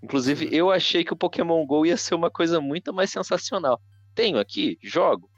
[0.01, 3.81] Inclusive, eu achei que o Pokémon GO ia ser uma coisa muito mais sensacional.
[4.13, 5.29] Tenho aqui, jogo.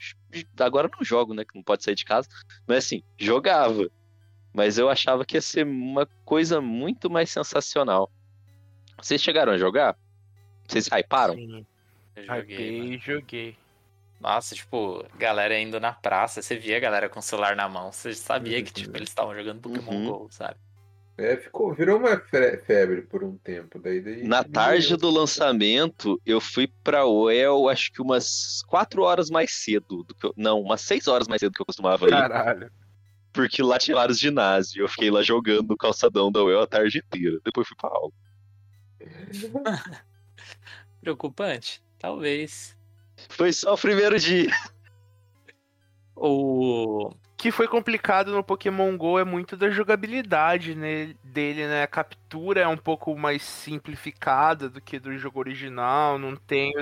[0.60, 1.44] Agora não jogo, né?
[1.44, 2.28] Que não pode sair de casa.
[2.68, 3.90] Mas assim, jogava.
[4.54, 8.12] Mas eu achava que ia ser uma coisa muito mais sensacional.
[9.02, 9.98] Vocês chegaram a jogar?
[10.68, 11.36] Vocês hyparam?
[11.36, 11.66] Sim.
[12.16, 12.58] Eu joguei.
[12.82, 13.58] Hypei, joguei.
[14.20, 17.92] Nossa, tipo, galera indo na praça, você via a galera com o celular na mão,
[17.92, 20.06] você sabia que, tipo, eles estavam jogando Pokémon Uhum.
[20.06, 20.56] GO, sabe?
[21.20, 23.80] É, ficou, virou uma fe- febre por um tempo.
[23.80, 29.30] Daí, daí Na tarde do lançamento, eu fui pra UEL, acho que umas 4 horas
[29.30, 30.34] mais cedo do que eu...
[30.38, 32.12] Não, umas 6 horas mais cedo do que eu costumava ir.
[32.12, 32.72] Caralho.
[33.34, 34.76] Porque lá tinha vários ginásios.
[34.76, 37.40] Eu fiquei lá jogando no calçadão da UEL a tarde inteira.
[37.44, 38.12] Depois fui pra aula.
[41.02, 41.82] Preocupante?
[42.00, 42.78] Talvez.
[43.30, 44.52] Foi só o primeiro dia.
[46.16, 47.12] O.
[47.38, 51.84] que foi complicado no Pokémon GO é muito da jogabilidade né, dele, né?
[51.84, 56.82] A captura é um pouco mais simplificada do que do jogo original, não tem o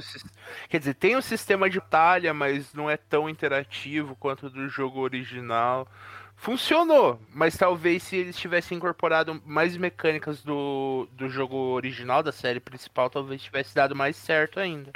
[0.69, 4.99] Quer dizer, tem o sistema de batalha, mas não é tão interativo quanto do jogo
[4.99, 5.87] original.
[6.35, 12.59] Funcionou, mas talvez se eles tivessem incorporado mais mecânicas do, do jogo original, da série
[12.59, 14.91] principal, talvez tivesse dado mais certo ainda.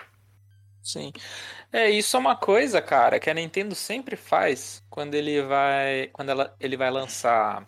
[0.81, 1.11] Sim.
[1.71, 6.07] É, isso é uma coisa, cara, que a Nintendo sempre faz quando ele vai.
[6.13, 7.67] Quando ela, ele vai lançar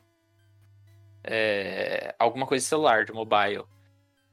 [1.23, 3.63] é, alguma coisa de celular, de mobile.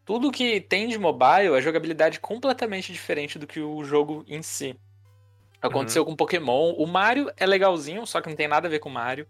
[0.05, 4.79] Tudo que tem de mobile é jogabilidade completamente diferente do que o jogo em si.
[5.61, 6.73] Aconteceu com Pokémon.
[6.73, 9.27] O Mario é legalzinho, só que não tem nada a ver com o Mario.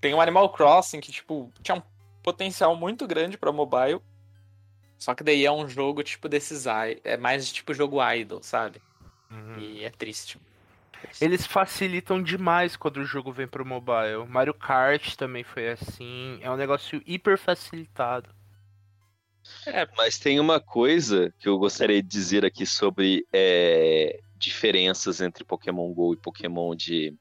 [0.00, 1.82] Tem o Animal Crossing que, tipo, tinha um
[2.22, 4.00] potencial muito grande pra mobile.
[4.98, 6.66] Só que daí é um jogo, tipo, desses.
[7.04, 8.80] É mais tipo jogo idle, sabe?
[9.30, 9.58] Uhum.
[9.58, 10.40] E é triste.
[11.20, 14.26] Eles facilitam demais quando o jogo vem pro mobile.
[14.28, 16.38] Mario Kart também foi assim.
[16.40, 18.34] É um negócio hiper facilitado.
[19.96, 25.92] Mas tem uma coisa que eu gostaria de dizer aqui sobre é, diferenças entre Pokémon
[25.92, 27.14] GO e Pokémon de,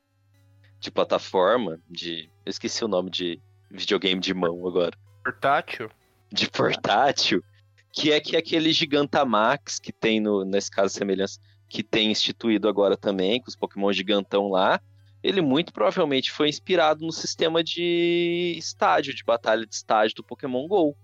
[0.79, 2.29] de plataforma, de.
[2.45, 4.97] Eu esqueci o nome de videogame de mão agora.
[5.23, 5.89] Portátil?
[6.31, 7.43] De portátil,
[7.91, 12.97] que é que aquele Gigantamax que tem no, nesse caso semelhança, que tem instituído agora
[12.97, 14.79] também, com os Pokémon gigantão lá,
[15.23, 20.67] ele muito provavelmente foi inspirado no sistema de estádio, de batalha de estádio do Pokémon
[20.67, 20.95] GO.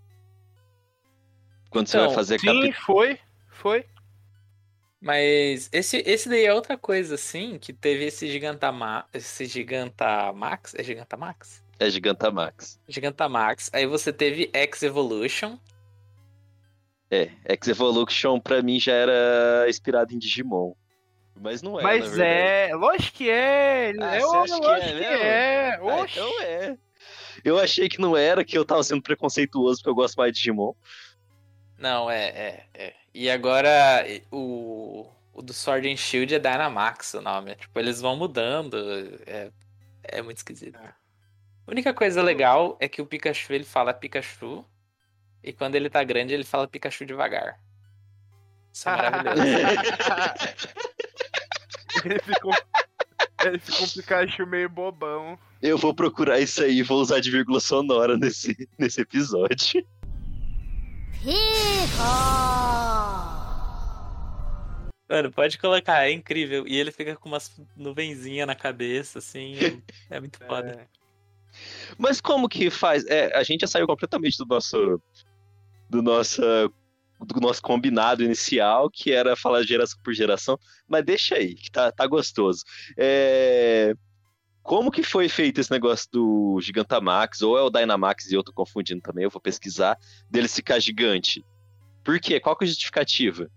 [1.69, 3.17] Quando você Então, vai fazer Sim, foi.
[3.49, 3.85] Foi.
[5.01, 9.05] Mas esse, esse daí é outra coisa, assim, que teve esse Gigantama...
[9.11, 10.75] Esse Gigantamax...
[10.75, 11.63] É Gigantamax?
[11.79, 12.79] É Gigantamax.
[12.87, 13.71] Gigantamax.
[13.73, 15.57] Aí você teve X Evolution.
[17.11, 20.73] É, X-Evolution pra mim já era inspirado em Digimon.
[21.35, 22.69] Mas não é, Mas é.
[22.73, 23.93] Lógico que é.
[23.99, 25.23] Ah, é, que é que mesmo?
[25.23, 25.69] é.
[25.71, 26.77] Ah, então é.
[27.43, 30.37] Eu achei que não era, que eu tava sendo preconceituoso porque eu gosto mais de
[30.37, 30.73] Digimon.
[31.77, 32.93] Não, é, é, é.
[33.13, 37.55] E agora o, o do Sword and Shield é Dynamax o nome.
[37.55, 38.77] Tipo, eles vão mudando.
[39.25, 39.51] É,
[40.03, 40.77] é muito esquisito.
[40.77, 40.93] É.
[41.67, 44.65] A única coisa legal é que o Pikachu ele fala Pikachu.
[45.43, 47.59] E quando ele tá grande, ele fala Pikachu devagar.
[48.71, 49.41] Isso é maravilhoso.
[52.05, 52.53] ele ficou.
[53.43, 55.37] Ele ficou um Pikachu meio bobão.
[55.61, 59.85] Eu vou procurar isso aí e vou usar de vírgula sonora nesse, nesse episódio.
[65.11, 66.65] Mano, pode colocar, é incrível.
[66.65, 69.55] E ele fica com umas nuvenzinhas na cabeça, assim.
[70.09, 70.69] É muito foda.
[70.69, 70.87] É.
[71.97, 73.05] Mas como que faz?
[73.07, 75.01] É, a gente já saiu completamente do nosso.
[75.89, 76.41] Do nosso.
[77.19, 81.91] Do nosso combinado inicial, que era falar geração por geração, mas deixa aí, que tá,
[81.91, 82.63] tá gostoso.
[82.97, 83.93] É,
[84.63, 88.51] Como que foi feito esse negócio do Gigantamax, ou é o Dynamax e eu tô
[88.51, 89.99] confundindo também, eu vou pesquisar,
[90.31, 91.45] dele ficar gigante?
[92.03, 92.39] Por quê?
[92.39, 93.51] Qual que é a justificativa?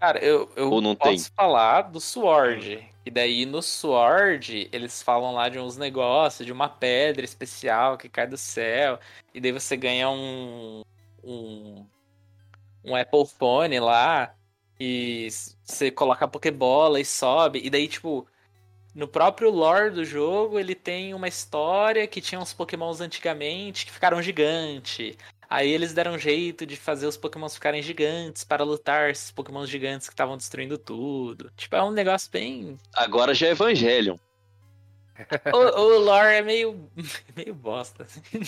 [0.00, 2.88] Cara, eu, eu Ou não posso falar do Sword.
[3.04, 8.08] E daí no Sword, eles falam lá de uns negócios, de uma pedra especial que
[8.08, 8.98] cai do céu.
[9.34, 10.82] E daí você ganha um.
[11.22, 11.86] um,
[12.82, 14.34] um Apple Phone lá.
[14.78, 15.28] E
[15.62, 17.60] você coloca a Pokébola e sobe.
[17.62, 18.26] E daí, tipo,
[18.94, 23.92] no próprio lore do jogo, ele tem uma história que tinha uns Pokémons antigamente que
[23.92, 25.14] ficaram gigantes.
[25.50, 29.68] Aí eles deram um jeito de fazer os Pokémons ficarem gigantes para lutar esses Pokémons
[29.68, 31.50] gigantes que estavam destruindo tudo.
[31.56, 32.78] Tipo, é um negócio bem.
[32.94, 34.16] Agora já é Evangelion.
[35.52, 36.88] O, o lore é meio.
[37.36, 38.04] meio bosta.
[38.04, 38.22] assim.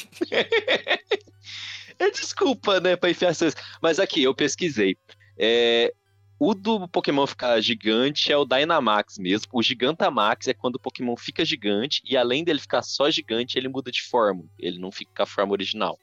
[1.99, 3.55] É desculpa, né, pra enfiar essas...
[3.81, 4.97] Mas aqui, eu pesquisei.
[5.39, 5.93] É,
[6.39, 9.49] O do Pokémon ficar gigante é o Dynamax mesmo.
[9.53, 13.69] O Gigantamax é quando o Pokémon fica gigante e além dele ficar só gigante, ele
[13.69, 14.45] muda de forma.
[14.59, 15.99] Ele não fica com a forma original.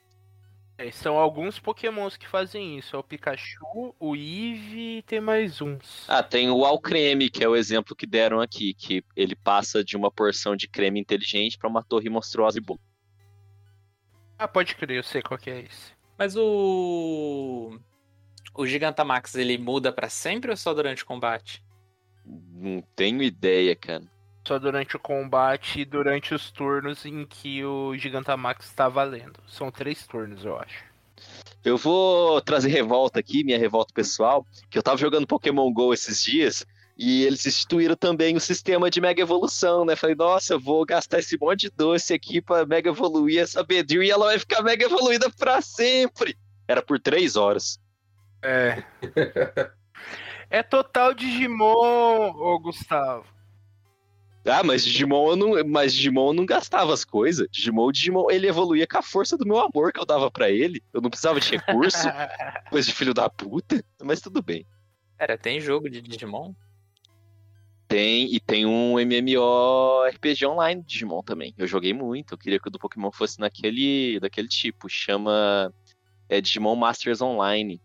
[0.79, 2.95] É, são alguns pokémons que fazem isso.
[2.95, 6.05] É o Pikachu, o Eevee e tem mais uns.
[6.07, 9.97] Ah, tem o Alcreme, que é o exemplo que deram aqui, que ele passa de
[9.97, 12.79] uma porção de creme inteligente para uma torre monstruosa e boa.
[14.37, 15.91] Ah, pode crer, eu sei qual que é esse.
[16.17, 17.77] Mas o.
[18.55, 21.61] O Gigantamax ele muda pra sempre ou só durante o combate?
[22.25, 24.09] Não tenho ideia, cara.
[24.47, 29.39] Só durante o combate e durante os turnos em que o Gigantamax está valendo.
[29.47, 30.83] São três turnos, eu acho.
[31.63, 36.23] Eu vou trazer revolta aqui, minha revolta pessoal, que eu tava jogando Pokémon GO esses
[36.23, 36.65] dias
[36.97, 39.95] e eles instituíram também o sistema de Mega Evolução, né?
[39.95, 44.03] Falei, nossa, eu vou gastar esse monte de doce aqui pra Mega Evoluir essa Bedir
[44.03, 46.37] e ela vai ficar Mega Evoluída pra sempre.
[46.67, 47.79] Era por três horas.
[48.43, 48.83] É.
[50.49, 53.25] é total Digimon, ô Gustavo.
[54.49, 57.47] Ah, mas Digimon eu não, mas Digimon eu não gastava as coisas.
[57.51, 60.83] Digimon, Digimon, ele evoluía com a força do meu amor que eu dava pra ele.
[60.93, 62.07] Eu não precisava de recurso,
[62.69, 64.65] coisa de filho da puta, mas tudo bem.
[65.17, 66.53] Pera, tem jogo de Digimon?
[67.87, 71.53] Tem, e tem um MMORPG online de Digimon também.
[71.57, 75.73] Eu joguei muito, eu queria que o do Pokémon fosse naquele, daquele tipo, chama
[76.29, 77.81] é, Digimon Masters Online.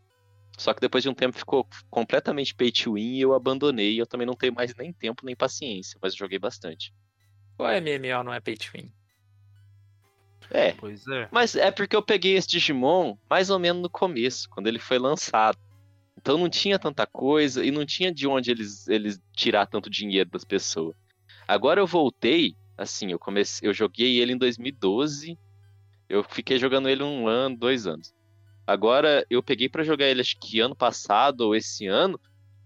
[0.56, 4.00] Só que depois de um tempo ficou completamente pay to win e eu abandonei.
[4.00, 6.92] Eu também não tenho mais nem tempo nem paciência, mas eu joguei bastante.
[7.56, 8.92] Qual é MMO não é pay to win?
[10.50, 11.28] É, Pois é.
[11.32, 14.98] mas é porque eu peguei esse Digimon mais ou menos no começo, quando ele foi
[14.98, 15.58] lançado.
[16.16, 20.30] Então não tinha tanta coisa e não tinha de onde eles, eles tirar tanto dinheiro
[20.30, 20.94] das pessoas.
[21.48, 25.38] Agora eu voltei Assim, eu comecei, eu joguei ele em 2012.
[26.08, 28.12] Eu fiquei jogando ele um ano, dois anos.
[28.66, 32.18] Agora eu peguei pra jogar ele acho que ano passado ou esse ano.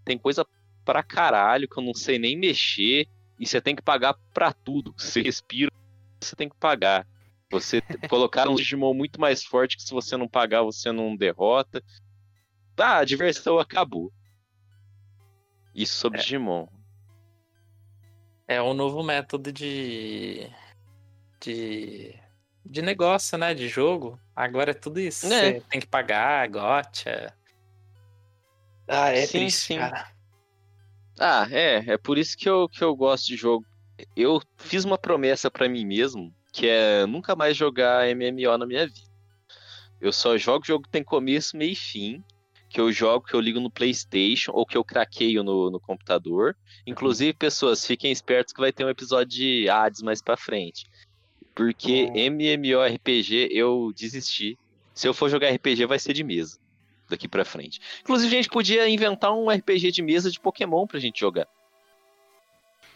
[0.04, 0.46] Tem coisa
[0.84, 3.06] pra caralho que eu não sei nem mexer.
[3.38, 4.92] E você tem que pagar pra tudo.
[4.98, 5.70] Você respira,
[6.20, 7.06] você tem que pagar.
[7.50, 7.80] Você
[8.10, 11.82] colocaram um Digimon muito mais forte que se você não pagar, você não derrota.
[12.76, 14.12] Ah, a diversão acabou.
[15.74, 16.66] Isso sobre Digimon.
[18.46, 20.50] É um novo método de.
[21.40, 22.14] de.
[22.64, 23.54] de negócio, né?
[23.54, 24.18] De jogo.
[24.38, 25.26] Agora é tudo isso.
[25.26, 25.54] É.
[25.54, 27.34] Você tem que pagar, gotcha.
[28.86, 29.78] Ah, é Sim, triste, sim.
[29.78, 30.12] cara.
[31.18, 31.94] Ah, é.
[31.94, 33.66] É por isso que eu, que eu gosto de jogo.
[34.14, 38.86] Eu fiz uma promessa pra mim mesmo, que é nunca mais jogar MMO na minha
[38.86, 39.10] vida.
[40.00, 42.22] Eu só jogo jogo que tem começo, meio e fim.
[42.70, 46.56] Que eu jogo, que eu ligo no PlayStation, ou que eu craqueio no, no computador.
[46.86, 50.86] Inclusive, pessoas, fiquem espertos que vai ter um episódio de Hades mais pra frente.
[51.58, 54.56] Porque MMORPG eu desisti.
[54.94, 56.56] Se eu for jogar RPG, vai ser de mesa.
[57.10, 57.80] Daqui pra frente.
[58.00, 61.48] Inclusive, a gente podia inventar um RPG de mesa de Pokémon pra gente jogar.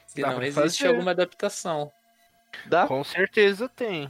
[0.06, 0.86] Se Dá não existe fazer.
[0.86, 1.90] alguma adaptação.
[2.66, 2.86] Dá?
[2.86, 4.08] Com certeza tem.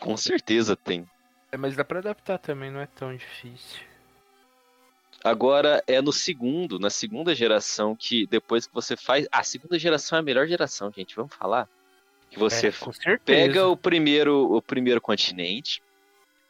[0.00, 1.08] Com certeza tem.
[1.52, 3.84] É, mas dá pra adaptar também, não é tão difícil.
[5.22, 9.28] Agora é no segundo, na segunda geração, que depois que você faz.
[9.30, 11.14] Ah, a segunda geração é a melhor geração, gente.
[11.14, 11.68] Vamos falar?
[12.30, 15.82] Que você É, pega o primeiro, o primeiro continente,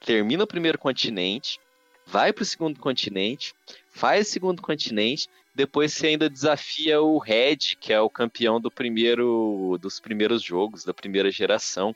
[0.01, 1.59] termina o primeiro continente,
[2.07, 3.55] vai pro segundo continente,
[3.91, 8.70] faz o segundo continente, depois você ainda desafia o Red, que é o campeão do
[8.70, 11.95] primeiro dos primeiros jogos, da primeira geração.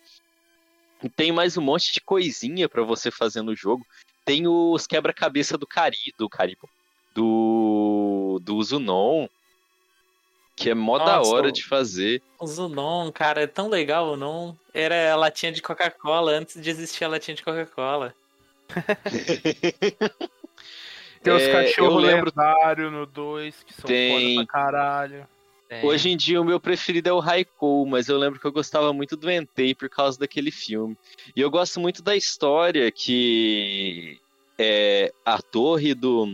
[1.03, 3.87] E tem mais um monte de coisinha pra você fazer no jogo.
[4.25, 6.69] Tem os quebra-cabeça do Cari, do Caribo,
[7.15, 9.27] do do Zunon,
[10.59, 12.21] que é mó da Nossa, hora o- de fazer.
[12.39, 14.55] O Zunon, cara, é tão legal o Non.
[14.75, 18.15] Era a latinha de Coca-Cola antes de existir a latinha de Coca-Cola.
[21.23, 24.35] Tem os É, eu cachorros lembro- lendários no 2, que são Tem.
[24.37, 25.27] foda pra caralho.
[25.69, 25.85] Tem.
[25.85, 28.93] Hoje em dia o meu preferido é o Raikou, mas eu lembro que eu gostava
[28.93, 30.97] muito do Entei por causa daquele filme.
[31.37, 34.19] E eu gosto muito da história que
[34.59, 36.27] é a torre do,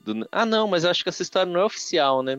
[0.00, 2.38] do- Ah, não, mas eu acho que essa história não é oficial, né?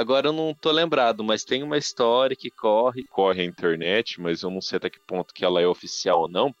[0.00, 4.42] Agora eu não tô lembrado, mas tem uma história que corre, corre a internet, mas
[4.42, 6.54] eu não sei até que ponto que ela é oficial ou não,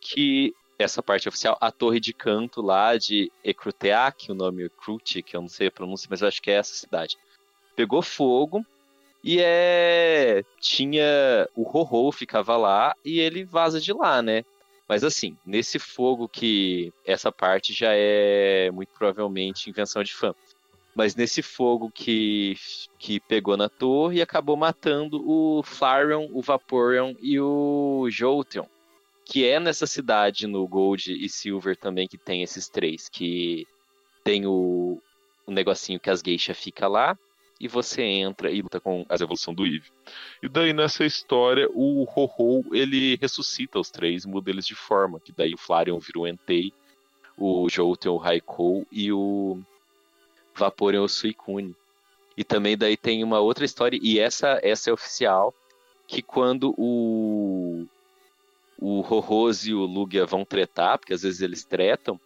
[0.00, 5.36] que essa parte oficial, a torre de canto lá de Ekruteak, o nome Ekrute, que
[5.36, 7.18] eu não sei a pronúncia, mas eu acho que é essa cidade
[7.80, 8.64] pegou fogo
[9.24, 14.44] e é tinha o Rorô ficava lá e ele vaza de lá, né?
[14.86, 20.34] Mas assim, nesse fogo que essa parte já é muito provavelmente invenção de fã.
[20.94, 22.56] Mas nesse fogo que
[22.98, 28.66] que pegou na torre acabou matando o Flareon, o Vaporeon e o Jolteon,
[29.24, 33.66] que é nessa cidade no Gold e Silver também que tem esses três, que
[34.24, 35.00] tem o,
[35.46, 37.16] o negocinho que as geishas fica lá,
[37.60, 39.90] e você entra e luta com as evoluções do Eve.
[40.42, 45.30] E daí nessa história, o Ho-Ho, ele ressuscita os três, muda eles de forma, que
[45.30, 46.72] daí o Flareon vira o Entei,
[47.36, 49.60] o Jolteon o Raikou e o
[50.54, 51.74] Vaporeon o Suicune.
[52.36, 55.54] E também daí tem uma outra história, e essa, essa é oficial,
[56.06, 57.86] que quando o
[58.80, 62.18] o Rorose e o Lugia vão tretar, porque às vezes eles tretam,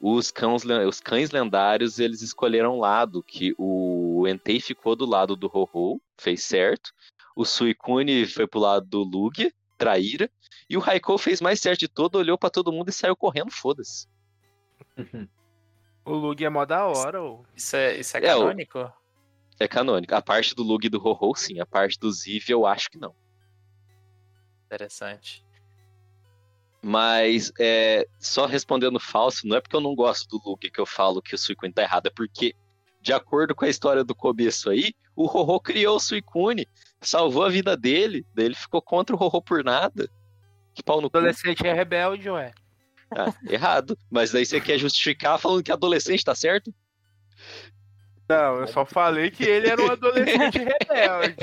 [0.00, 5.36] os cães, os cães lendários eles escolheram um lado, que o Entei ficou do lado
[5.36, 6.92] do Ho-Ho, fez certo,
[7.36, 10.28] o Suicune foi pro lado do Lugia, traíra,
[10.68, 13.50] e o Raikou fez mais certo de todo, olhou pra todo mundo e saiu correndo,
[13.50, 14.08] foda-se.
[16.04, 17.44] O Lug é mó da hora, ô.
[17.56, 18.92] Isso é, isso é É, o- canônico?
[19.58, 20.14] É canônico.
[20.14, 21.60] A parte do Lugia e do Ho-Ho, sim.
[21.60, 23.14] A parte do Ziv, eu acho que não.
[24.66, 25.44] Interessante.
[26.82, 30.84] Mas, é, só respondendo falso, não é porque eu não gosto do Lugia que eu
[30.84, 32.54] falo que o Suicune tá errado, é porque,
[33.00, 36.66] de acordo com a história do começo aí, o Ho-Ho criou o Suicune,
[37.00, 40.10] salvou a vida dele, daí ele ficou contra o Ho-Ho por nada.
[40.74, 41.16] Que pau no cu.
[41.16, 42.52] Adolescente é rebelde, ué.
[43.16, 43.96] Ah, errado.
[44.10, 46.74] Mas daí você quer justificar falando que adolescente tá certo?
[48.28, 51.36] Não, eu só falei que ele era um adolescente rebelde.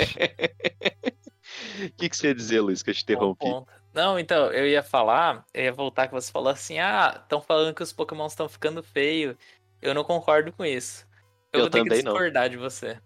[1.86, 3.72] O que, que você ia dizer, Luiz, que eu te Bom interrompi?
[3.94, 7.76] Não, então, eu ia falar, eu ia voltar que você falou assim, ah, estão falando
[7.76, 9.38] que os Pokémon estão ficando feio.
[9.82, 11.06] Eu não concordo com isso.
[11.52, 12.14] Eu, Eu vou ter que também não.
[12.14, 12.98] discordar de você.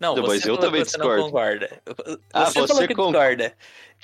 [0.00, 1.22] Não, Não, você mas eu também que você discordo.
[1.22, 1.82] não concorda.
[2.32, 3.56] Ah, Você, você falou que con- discorda.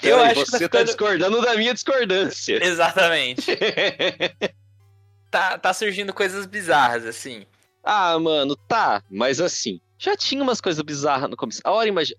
[0.03, 0.85] Eu Peraí, acho que você tá tá ficando...
[0.87, 2.59] discordando da minha discordância.
[2.65, 3.47] Exatamente.
[5.31, 7.45] Tá, tá surgindo coisas bizarras, assim.
[7.83, 11.61] Ah, mano, tá, mas assim, já tinha umas coisas bizarras no começo.
[11.65, 12.19] A hora imagina.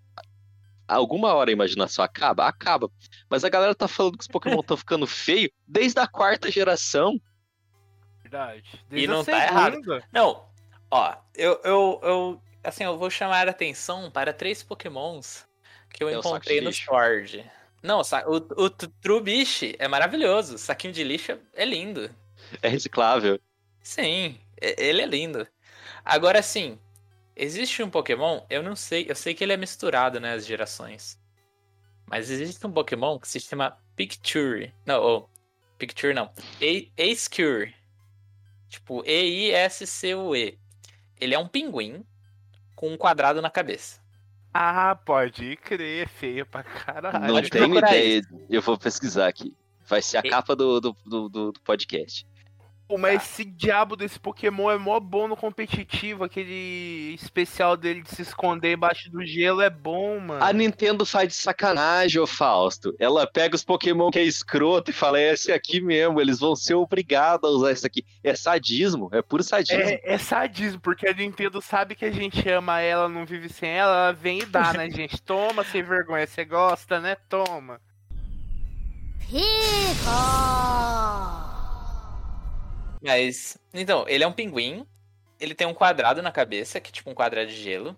[0.85, 2.45] alguma hora a imaginação acaba?
[2.45, 2.89] Acaba.
[3.29, 7.17] Mas a galera tá falando que os Pokémon estão ficando feio desde a quarta geração.
[8.21, 8.63] Verdade.
[8.91, 10.03] E Desde não a tá errado.
[10.11, 10.43] Não,
[10.91, 15.45] ó, eu, eu, eu, assim, eu vou chamar a atenção para três pokémons
[15.89, 16.71] que eu É encontrei no.
[16.73, 17.49] Sword.
[17.81, 22.09] Não, o, o, o Trubiche é maravilhoso, o saquinho de lixo é- lindo.
[22.61, 23.39] É reciclável.
[23.81, 25.47] Sim, ele é lindo.
[26.03, 26.79] Agora sim,
[27.35, 31.19] existe um Pokémon, eu não sei, eu sei que ele é misturado, né, as gerações.
[32.07, 34.73] Mas existe um Pokémon que se chama Picture.
[34.85, 35.29] Não, oh,
[35.77, 36.31] Picture não.
[36.97, 37.73] Ace-Cure.
[38.69, 40.59] Tipo, E-I-S-C-U-E.
[41.19, 42.05] Ele é um pinguim
[42.75, 43.99] com um quadrado na cabeça.
[44.53, 47.27] Ah, pode crer, feio pra caralho.
[47.33, 48.21] Não tenho ideia.
[48.49, 49.53] Eu vou pesquisar aqui.
[49.87, 52.25] Vai ser a E- capa do, do, do, do- do podcast.
[52.87, 56.23] Pô, Mas esse diabo desse Pokémon é mó bom no competitivo.
[56.23, 60.43] Aquele especial dele de se esconder embaixo do gelo é bom, mano.
[60.43, 62.95] A Nintendo faz de sacanagem, ô Fausto.
[62.99, 66.55] Ela pega os Pokémon que é escroto e fala: é esse aqui mesmo, eles vão
[66.55, 68.05] ser obrigados a usar isso aqui.
[68.23, 69.81] É sadismo, é puro sadismo.
[69.81, 73.69] É, é sadismo, porque a Nintendo sabe que a gente ama ela, não vive sem
[73.69, 75.19] ela, ela vem e dá, né, gente?
[75.23, 76.27] Toma, sem vergonha.
[76.27, 77.15] Você gosta, né?
[77.27, 77.81] Toma.
[79.27, 80.05] Pico!
[83.05, 84.85] Mas, então, ele é um pinguim.
[85.39, 87.95] Ele tem um quadrado na cabeça, que é tipo um quadrado de gelo.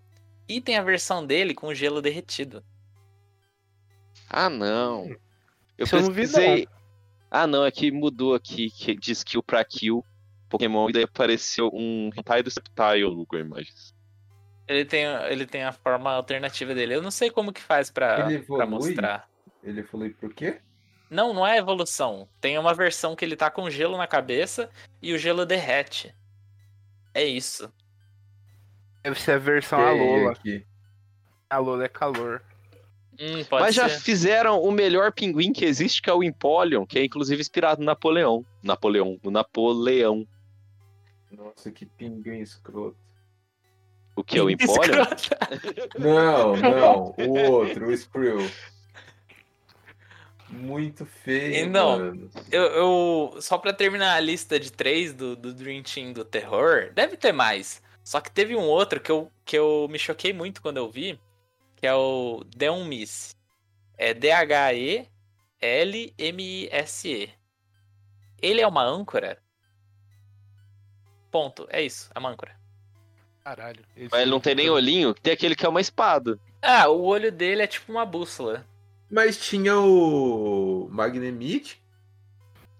[0.49, 2.61] E tem a versão dele com gelo derretido.
[4.29, 5.07] Ah, não.
[5.77, 6.67] Eu Isso eu não vi, pesquisei.
[7.31, 10.03] Ah, não, é que mudou aqui, que diz kill pra kill
[10.49, 13.93] Pokémon, e daí apareceu um hentai do Sceptile no Google Imagens.
[14.67, 16.95] Ele tem, ele tem a forma alternativa dele.
[16.95, 19.29] Eu não sei como que faz pra, Ele pra mostrar.
[19.63, 20.61] Ele falou por quê?
[21.09, 22.27] Não, não é evolução.
[22.41, 24.69] Tem uma versão que ele tá com gelo na cabeça
[25.01, 26.13] e o gelo derrete.
[27.13, 27.71] É isso.
[29.03, 30.31] Deve ser a versão Tem Alola.
[30.31, 30.65] aqui.
[31.49, 32.41] A Lola é calor.
[33.19, 34.01] Hum, pode Mas já ser.
[34.01, 37.85] fizeram o melhor pinguim que existe, que é o Empoleon, que é inclusive inspirado no
[37.85, 38.45] Napoleão.
[38.61, 40.27] Napoleão, no Napoleão.
[41.31, 42.97] Nossa, que pinguim escroto.
[44.15, 45.05] O que é o Empoleon?
[45.97, 48.49] Não, não, o outro, o Skrill.
[50.49, 52.29] Muito feio, Então, mano.
[52.51, 56.91] Eu, eu- só pra terminar a lista de três do, do Dream Team do terror,
[56.93, 57.81] deve ter mais.
[58.03, 61.19] Só que teve um outro que eu, que eu me choquei muito quando eu vi,
[61.75, 63.35] que é o Deomis.
[63.97, 65.09] É D-H-E-L-M-I-S-E.
[68.41, 69.37] Ele é uma âncora.
[71.31, 71.67] Ponto.
[71.69, 72.55] É isso, é uma âncora.
[73.43, 73.83] Caralho.
[74.11, 76.39] Mas ele não tem nem olhinho, tem aquele que é uma espada.
[76.61, 78.65] Ah, o olho dele é tipo uma bússola.
[79.09, 81.81] Mas tinha o Magnemite?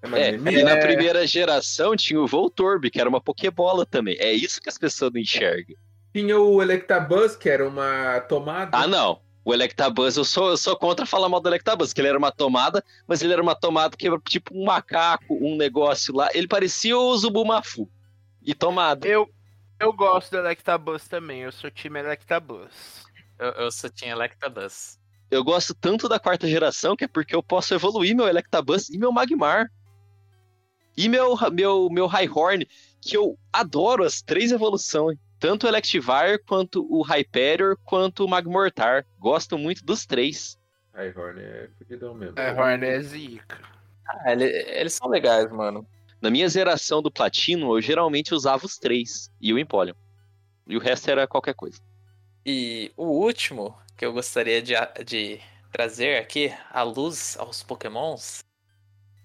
[0.01, 4.15] É É, e na primeira geração tinha o Voltorb, que era uma Pokébola também.
[4.19, 5.75] É isso que as pessoas não enxergam.
[6.13, 8.77] Tinha o Electabuzz, que era uma tomada.
[8.77, 9.21] Ah, não.
[9.43, 12.31] O Electabuzz, eu sou, eu sou contra falar mal do Electabuzz, que ele era uma
[12.31, 16.29] tomada, mas ele era uma tomada que era tipo um macaco, um negócio lá.
[16.33, 17.89] Ele parecia o Zubumafu.
[18.41, 19.07] E tomada.
[19.07, 19.29] Eu,
[19.79, 21.41] eu gosto do Electabuzz também.
[21.41, 23.05] Eu sou time Electabuzz.
[23.39, 24.96] Eu, eu só tinha Electabuzz.
[25.29, 28.97] Eu gosto tanto da quarta geração que é porque eu posso evoluir meu Electabuzz e
[28.97, 29.69] meu Magmar.
[30.95, 32.65] E meu, meu, meu Highhorn,
[33.01, 35.17] que eu adoro as três evoluções.
[35.39, 39.05] Tanto o Electivire, quanto o Hyperior, quanto o Magmortar.
[39.19, 40.57] Gosto muito dos três.
[40.95, 42.39] Rhyhorn é fudidão mesmo.
[42.39, 43.59] É, Horn é zica.
[44.07, 45.85] Ah, ele- eles são legais, mano.
[46.19, 49.93] Na minha zeração do Platino, eu geralmente usava os três e o Empoleon.
[50.65, 51.79] E o resto era qualquer coisa.
[52.43, 54.73] E o último que eu gostaria de,
[55.03, 55.41] de
[55.71, 58.45] trazer aqui à luz aos pokémons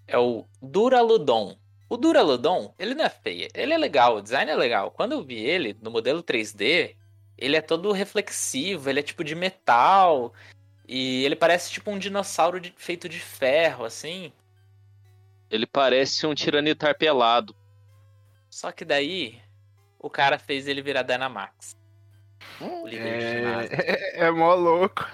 [0.09, 1.59] é o Duraludon.
[1.89, 4.91] O Duraludon, ele não é feio, ele é legal, o design é legal.
[4.91, 6.97] Quando eu vi ele no modelo 3D,
[7.37, 10.33] ele é todo reflexivo, ele é tipo de metal
[10.89, 14.33] e ele parece tipo um dinossauro de- feito de ferro, assim.
[15.51, 17.55] Ele parece um tiranitar pelado.
[18.49, 19.39] Só que daí
[19.99, 21.77] o cara fez ele virar Dynamax.
[22.89, 23.71] Ginásio.
[23.83, 25.05] É, é mó louco.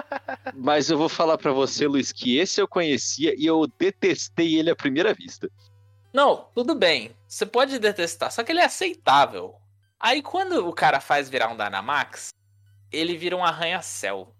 [0.54, 4.70] Mas eu vou falar pra você, Luiz, que esse eu conhecia e eu detestei ele
[4.70, 5.50] à primeira vista.
[6.12, 7.12] Não, tudo bem.
[7.26, 9.54] Você pode detestar, só que ele é aceitável.
[10.00, 12.30] Aí quando o cara faz virar um Dynamax,
[12.90, 14.34] ele vira um arranha-céu.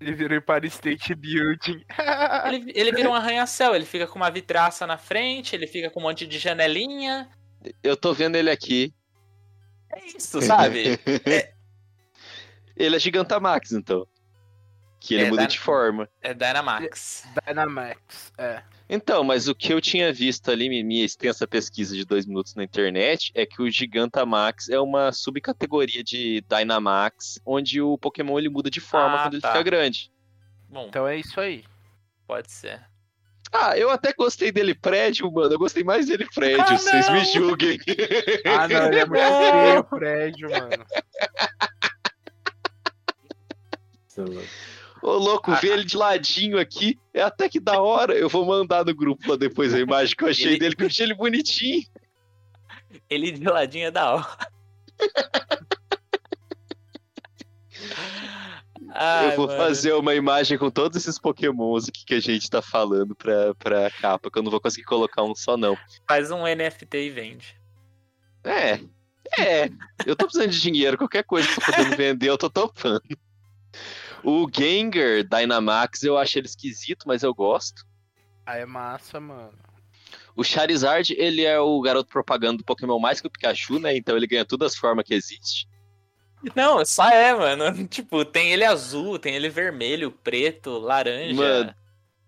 [0.00, 1.84] Ele virou Empire State Building.
[2.46, 6.00] Ele, ele vira um arranha-céu, ele fica com uma vitraça na frente, ele fica com
[6.00, 7.30] um monte de janelinha.
[7.82, 8.92] Eu tô vendo ele aqui.
[9.94, 10.98] É isso, sabe?
[12.76, 14.06] Ele é Gigantamax, então.
[15.00, 16.08] Que ele É, muda de forma.
[16.22, 17.24] É Dynamax.
[17.46, 18.62] Dynamax, é.
[18.88, 22.54] Então, mas o que eu tinha visto ali, mi- minha extensa pesquisa de dois minutos
[22.54, 28.48] na internet, é que o Gigantamax é uma subcategoria de Dynamax, onde o Pokémon ele
[28.48, 29.48] muda de forma Ah, quando ele tá.
[29.52, 30.10] fica grande.
[30.68, 31.64] Bom, Então é isso aí.
[32.26, 32.82] pode ser.
[33.56, 35.52] Ah, eu até gostei dele prédio, mano.
[35.54, 37.78] Eu gostei mais dele prédio, Ah, vocês me julguem.
[38.44, 40.84] Ah, não, ele é muito feio o prédio, mano.
[45.02, 48.14] Ô, louco, Ah, ver ele de ladinho aqui é até que da hora.
[48.14, 50.82] Eu vou mandar no grupo lá depois a imagem que eu achei Ele- dele, que
[50.82, 51.82] eu achei ele bonitinho.
[53.10, 54.38] Ele de ladinho é da hora.
[58.96, 59.58] Ai, eu vou mano.
[59.58, 63.90] fazer uma imagem com todos esses pokémons aqui que a gente tá falando pra, pra
[63.90, 65.76] capa, que eu não vou conseguir colocar um só, não.
[66.08, 67.56] Faz um NFT e vende.
[68.44, 68.80] É,
[69.36, 69.68] é.
[70.06, 73.02] Eu tô precisando de dinheiro, qualquer coisa que eu tô podendo vender, eu tô topando.
[74.22, 77.84] O Gengar Dynamax eu acho ele esquisito, mas eu gosto.
[78.46, 79.52] Ah, é massa, mano.
[80.36, 83.96] O Charizard, ele é o garoto propaganda do Pokémon mais que o Pikachu, né?
[83.96, 85.68] Então ele ganha todas as formas que existe.
[86.54, 87.86] Não, só é, mano.
[87.88, 91.34] Tipo, tem ele azul, tem ele vermelho, preto, laranja.
[91.34, 91.74] Mano,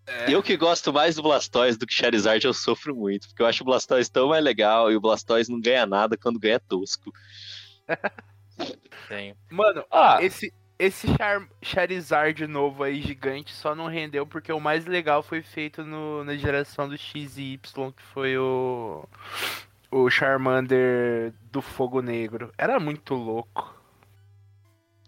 [0.07, 0.35] É.
[0.35, 3.29] Eu que gosto mais do Blastoise do que Charizard, eu sofro muito.
[3.29, 6.41] Porque eu acho o Blastoise tão mais legal e o Blastoise não ganha nada quando
[6.41, 7.13] ganha tosco.
[9.09, 9.37] Tem.
[9.51, 14.85] Mano, Ah, esse, esse Char- Charizard novo aí, gigante, só não rendeu porque o mais
[14.87, 19.05] legal foi feito no, na geração do X e Y, que foi o.
[19.91, 22.53] O Charmander do Fogo Negro.
[22.59, 23.76] Era muito louco.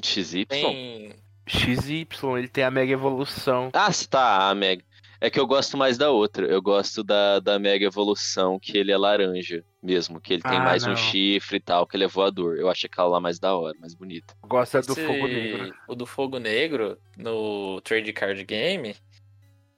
[0.03, 0.44] XY?
[0.46, 1.14] tem.
[1.46, 3.70] XY, ele tem a Mega Evolução.
[3.72, 4.82] Ah, tá, a Mega.
[5.20, 6.46] É que eu gosto mais da outra.
[6.46, 10.20] Eu gosto da, da Mega Evolução, que ele é laranja mesmo.
[10.20, 10.96] Que ele tem Ah, mais um não.
[10.96, 12.57] chifre e tal, que ele é voador.
[12.57, 14.34] Eu achei aquela lá mais da hora, mais bonita.
[14.42, 15.74] Gosta do esse- Fogo Negro.
[15.88, 18.94] O do Fogo Negro, no Trade Card Game,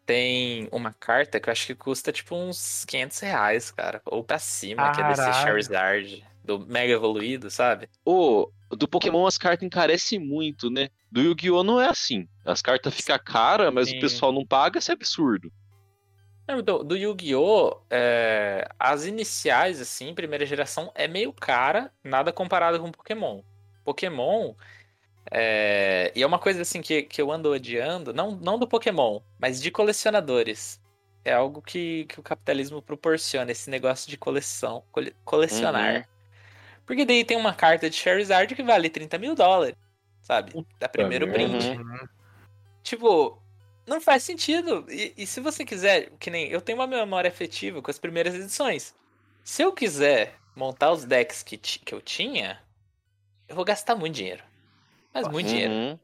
[0.05, 4.03] tem uma carta que eu acho que custa tipo uns 500 reais, cara.
[4.07, 5.43] Ou pra cima, que é desse Caralho.
[5.47, 7.89] Charizard, do Mega Evoluído, sabe?
[8.05, 10.89] Ô, do Pokémon as cartas encarecem muito, né?
[11.11, 11.63] Do Yu-Gi-Oh!
[11.63, 12.29] não é assim.
[12.45, 13.99] As cartas ficam caras, mas Sim.
[13.99, 15.53] o pessoal não paga, isso é absurdo.
[16.65, 17.81] Do, do Yu-Gi-Oh!
[17.89, 23.43] é, as iniciais, assim, primeira geração, é meio cara, nada comparado com Pokémon.
[23.85, 24.55] Pokémon.
[25.31, 29.21] é, e é uma coisa assim que, que eu ando odiando, não, não do Pokémon,
[29.39, 30.81] mas de colecionadores.
[31.25, 35.97] É algo que, que o capitalismo proporciona, esse negócio de coleção, cole- colecionar.
[35.97, 36.03] Uhum.
[36.91, 39.77] Porque daí tem uma carta de Charizard que vale 30 mil dólares,
[40.23, 40.67] sabe?
[40.77, 41.25] Da primeiro.
[41.25, 42.09] Uhum.
[42.83, 43.41] Tipo,
[43.87, 44.85] não faz sentido.
[44.91, 48.35] E, e se você quiser, que nem eu tenho uma memória afetiva com as primeiras
[48.35, 48.93] edições.
[49.45, 52.61] Se eu quiser montar os decks que, que eu tinha,
[53.49, 54.43] eu vou gastar muito dinheiro.
[55.15, 55.73] Mas muito dinheiro.
[55.73, 55.99] Uhum.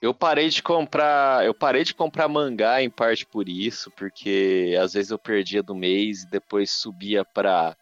[0.00, 4.94] Eu parei de comprar, eu parei de comprar mangá em parte por isso, porque às
[4.94, 7.76] vezes eu perdia do mês e depois subia pra.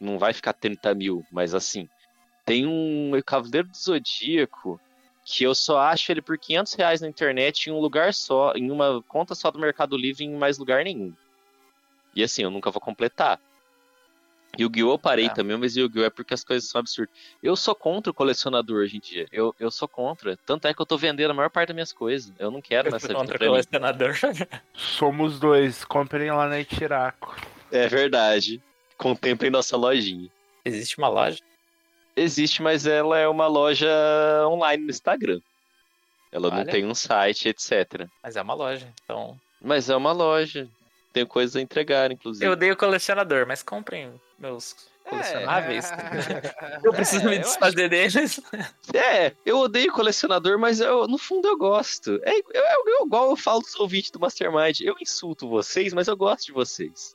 [0.00, 1.88] Não vai ficar 30 mil, mas assim.
[2.44, 4.80] Tem um Cavaleiro do Zodíaco
[5.24, 8.70] que eu só acho ele por 500 reais na internet em um lugar só, em
[8.70, 11.12] uma conta só do Mercado Livre em mais lugar nenhum.
[12.14, 13.40] E assim, eu nunca vou completar.
[14.58, 14.92] Yu-Gi-Oh!
[14.92, 15.28] eu parei É.
[15.28, 16.04] também, mas Yu-Gi-Oh!
[16.04, 17.12] é porque as coisas são absurdas.
[17.42, 19.26] Eu sou contra o colecionador hoje em dia.
[19.30, 20.36] Eu, eu sou contra.
[20.46, 22.32] Tanto é que eu tô vendendo a maior parte das minhas coisas.
[22.38, 23.50] Eu não quero Eu nessa sou vida contra mim.
[23.50, 24.14] colecionador.
[24.72, 27.36] Somos dois, comprem lá na Itiraco.
[27.70, 28.62] É verdade.
[28.98, 30.30] Contemplem nossa lojinha.
[30.64, 31.40] Existe uma loja?
[32.16, 33.88] Existe, mas ela é uma loja
[34.48, 35.40] online no Instagram.
[36.32, 36.70] Ela não Olha.
[36.72, 38.06] tem um site, etc.
[38.22, 38.92] Mas é uma loja.
[39.04, 39.38] Então.
[39.60, 40.68] Mas é uma loja.
[41.12, 42.44] Tem coisas a entregar, inclusive.
[42.44, 44.74] Eu odeio colecionador, mas comprem meus
[45.04, 45.90] colecionáveis.
[45.92, 46.80] É.
[46.84, 48.40] Eu preciso É, me eu desfazer deles.
[48.94, 52.20] É, eu odeio colecionador, mas eu, no fundo eu gosto.
[52.24, 54.80] É, eu, eu, eu- igual eu falo dos ouvintes do Mastermind.
[54.80, 57.14] Eu insulto vocês, mas eu gosto de vocês.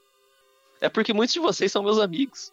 [0.82, 2.52] É porque muitos de vocês são meus amigos.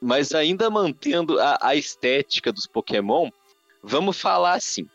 [0.00, 3.30] Mas ainda mantendo a, a estética dos Pokémon,
[3.82, 4.88] vamos falar assim.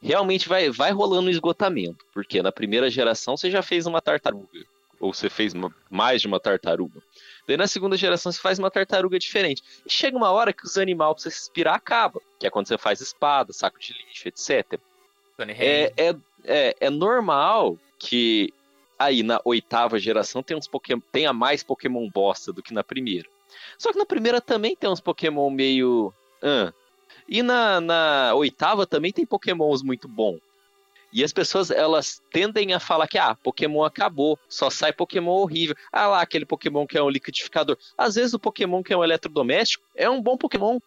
[0.00, 2.04] Realmente vai, vai rolando um esgotamento.
[2.12, 4.64] Porque na primeira geração você já fez uma tartaruga.
[5.00, 7.00] Ou você fez uma- mais de uma tartaruga.
[7.46, 9.62] Daí na segunda geração você faz uma tartaruga diferente.
[9.86, 12.20] E chega uma hora que os animais pra você se inspirar acaba.
[12.38, 14.80] Que é quando você faz espada, saco de lixo, etc.
[15.36, 16.16] Tony É, é,
[16.48, 18.52] é, é normal que
[18.98, 20.68] aí na oitava geração uns
[21.12, 23.28] tenha mais Pokémon bosta do que na primeira.
[23.78, 26.12] Só que na primeira também tem uns Pokémon meio.
[27.28, 30.40] E na, na oitava também tem Pokémons muito bons.
[31.10, 35.74] E as pessoas, elas tendem a falar que, ah, Pokémon acabou, só sai Pokémon horrível.
[35.90, 37.78] Ah lá, aquele Pokémon que é um liquidificador.
[37.96, 40.78] Às vezes o Pokémon que é um eletrodoméstico é um bom Pokémon.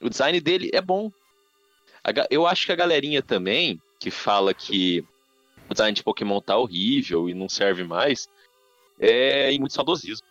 [0.00, 1.10] O design dele é bom.
[2.30, 5.04] Eu acho que a galerinha também, que fala que
[5.68, 8.28] o design de Pokémon tá horrível e não serve mais,
[9.00, 10.24] é em muito saudosismo.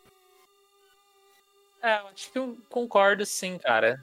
[1.84, 4.02] É, eu acho que eu concordo sim, cara.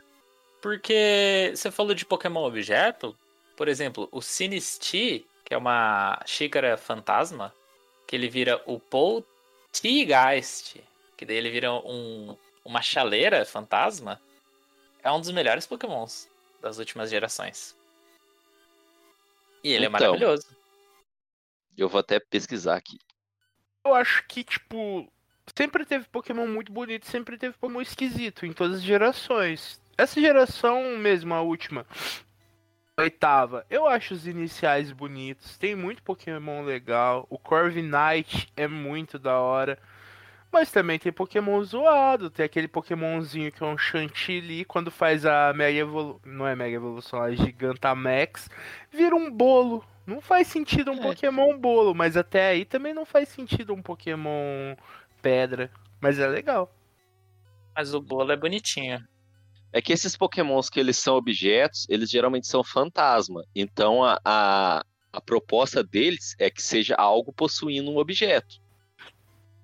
[0.60, 3.16] Porque você falou de Pokémon objeto,
[3.56, 7.50] por exemplo, o Sinistee, que é uma xícara fantasma,
[8.06, 10.84] que ele vira o Polteageist,
[11.16, 14.20] que daí ele vira um, uma chaleira fantasma,
[15.02, 16.28] é um dos melhores Pokémons
[16.60, 17.74] das últimas gerações.
[19.62, 19.98] E ele Então.
[19.98, 20.46] é maravilhoso.
[21.76, 22.98] Eu vou até pesquisar aqui.
[23.84, 25.10] Eu acho que, tipo,
[25.56, 29.80] sempre teve Pokémon muito bonito, sempre teve Pokémon esquisito em todas as gerações.
[29.96, 31.86] Essa geração mesmo, a última,
[32.96, 35.56] a oitava, eu acho os iniciais bonitos.
[35.58, 37.26] Tem muito Pokémon legal.
[37.28, 39.78] O Corviknight é muito da hora.
[40.52, 42.28] Mas também tem Pokémon zoado.
[42.28, 44.66] Tem aquele Pokémonzinho que é um Chantilly.
[44.66, 46.20] Quando faz a Mega Evolução.
[46.26, 48.50] Não é Mega Evolução, é Gigantamax.
[48.90, 49.82] Vira um bolo.
[50.06, 51.00] Não faz sentido um É.
[51.00, 51.94] Pokémon bolo.
[51.94, 54.76] Mas até aí também não faz sentido um Pokémon
[55.22, 55.70] pedra.
[55.98, 56.70] Mas é legal.
[57.74, 59.02] Mas o bolo é bonitinho.
[59.72, 63.42] É que esses pokémons que eles são objetos, eles geralmente são fantasma.
[63.54, 68.61] Então a, a, a proposta deles é que seja algo possuindo um objeto.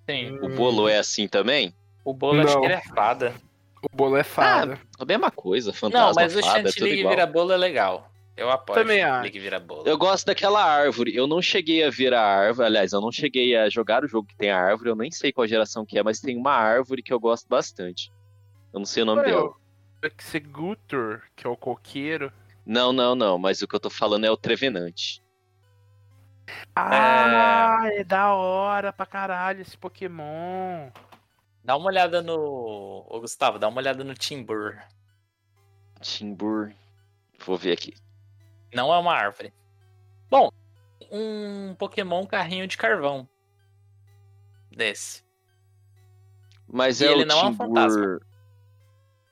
[0.08, 0.38] Sim.
[0.42, 1.74] O bolo é assim também?
[2.04, 3.34] O bolo acho que ele é fada.
[3.82, 4.80] O bolo é fada.
[4.98, 7.14] A mesma coisa, fantasma, Não, mas o fada, é Chantilly que igual.
[7.14, 8.10] vira bolo é legal.
[8.36, 9.32] Eu apoio Também o Chantilly acho.
[9.32, 9.82] que vira bolo.
[9.86, 11.14] Eu gosto daquela árvore.
[11.14, 12.66] Eu não cheguei a ver a árvore.
[12.68, 14.90] Aliás, eu não cheguei a jogar o jogo que tem a árvore.
[14.90, 18.10] Eu nem sei qual geração que é, mas tem uma árvore que eu gosto bastante.
[18.72, 19.48] Eu não sei o nome Ué, dela.
[19.48, 19.56] o
[20.06, 22.32] Executor, que é o coqueiro.
[22.64, 23.38] Não, não, não.
[23.38, 25.20] Mas o que eu tô falando é o Trevenante.
[26.74, 30.90] Ah, é da hora pra caralho esse Pokémon.
[31.64, 33.04] Dá uma olhada no.
[33.08, 34.78] Ô, Gustavo, dá uma olhada no Timbur.
[36.00, 36.72] Timbur.
[37.44, 37.94] Vou ver aqui.
[38.74, 39.52] Não é uma árvore.
[40.30, 40.50] Bom,
[41.10, 43.28] um Pokémon carrinho de carvão.
[44.70, 45.24] Desse.
[46.66, 47.66] Mas E é ele o não é um Timbur.
[47.66, 48.20] fantasma.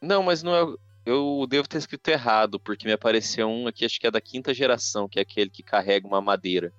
[0.02, 0.62] Não, mas não é.
[0.64, 4.20] o- Eu devo ter escrito errado, porque me apareceu um aqui, acho que é da
[4.20, 6.72] quinta geração, que é aquele que carrega uma madeira.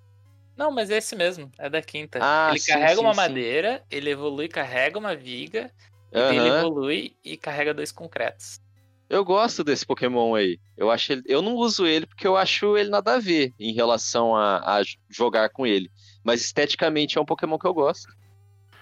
[0.57, 1.51] Não, mas é esse mesmo.
[1.57, 2.19] É da quinta.
[2.21, 3.17] Ah, ele sim, carrega sim, uma sim.
[3.17, 5.71] madeira, ele evolui, carrega uma viga,
[6.11, 8.59] e daí ele evolui e carrega dois concretos.
[9.09, 10.59] Eu gosto desse Pokémon aí.
[10.75, 11.23] Eu acho ele...
[11.25, 14.83] Eu não uso ele porque eu acho ele nada a ver em relação a, a
[15.09, 15.89] jogar com ele.
[16.23, 18.09] Mas esteticamente é um Pokémon que eu gosto.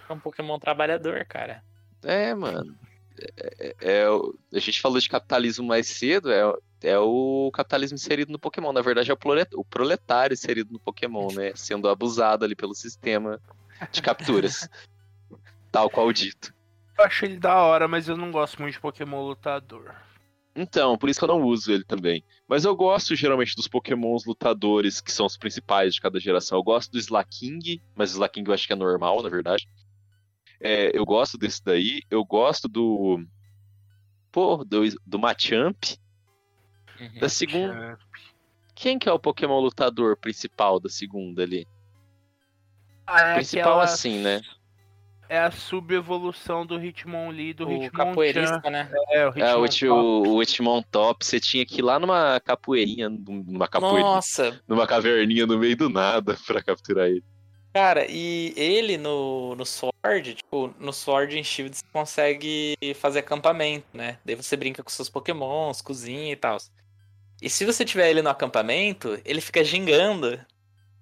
[0.10, 1.64] É um Pokémon trabalhador, cara.
[2.04, 2.76] É, mano.
[3.38, 4.06] É, é- é
[4.54, 6.42] a gente falou de capitalismo mais cedo, é,
[6.82, 8.72] é o capitalismo inserido no Pokémon.
[8.72, 11.52] Na verdade, é o prolet- o proletário inserido no Pokémon, né?
[11.56, 13.40] Sendo abusado ali pelo sistema
[13.92, 14.70] de capturas.
[15.72, 16.54] Tal qual dito.
[16.98, 19.94] Eu acho ele da hora, mas eu não gosto muito de Pokémon lutador.
[20.56, 22.24] Então, por isso que eu não uso ele também.
[22.48, 26.58] Mas eu gosto geralmente dos Pokémons lutadores, que são os principais de cada geração.
[26.58, 29.68] Eu gosto do Slaking, mas o Slaking eu acho que é normal, na verdade.
[30.62, 32.02] É, eu gosto desse daí.
[32.10, 33.22] Eu gosto do.
[34.32, 35.76] Pô, do, do Machamp.
[37.00, 37.20] Uhum.
[37.20, 37.98] Da segunda.
[38.74, 41.68] Quem que é o Pokémon lutador principal da segunda ali?
[43.08, 44.42] Ah, é principal aquela- assim, né?
[45.28, 47.92] É a subevolução do Hitmonlee do O Hitmonchan.
[47.98, 48.92] capoeirista, né?
[49.10, 49.68] É, o É.
[49.68, 54.62] Ti- o, o Hitmon Top, você tinha que ir lá numa capoeirinha, numa capoeirinha, Nossa,
[54.68, 57.24] numa caverninha no meio do nada pra capturar ele.
[57.74, 63.88] cara, e ele no, no Sword, tipo, no Sword em Shield você consegue fazer acampamento,
[63.96, 64.20] né?
[64.24, 66.58] Daí você brinca com seus Pokémons, cozinha e tal.
[67.46, 70.44] E se você tiver ele no acampamento, ele fica gingando.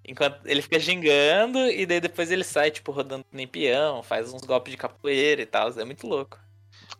[0.06, 4.42] Enquanto ele fica gingando e daí depois ele sai, tipo, rodando nem peão, faz uns
[4.42, 5.70] golpes de capoeira e tal.
[5.70, 6.38] É muito louco.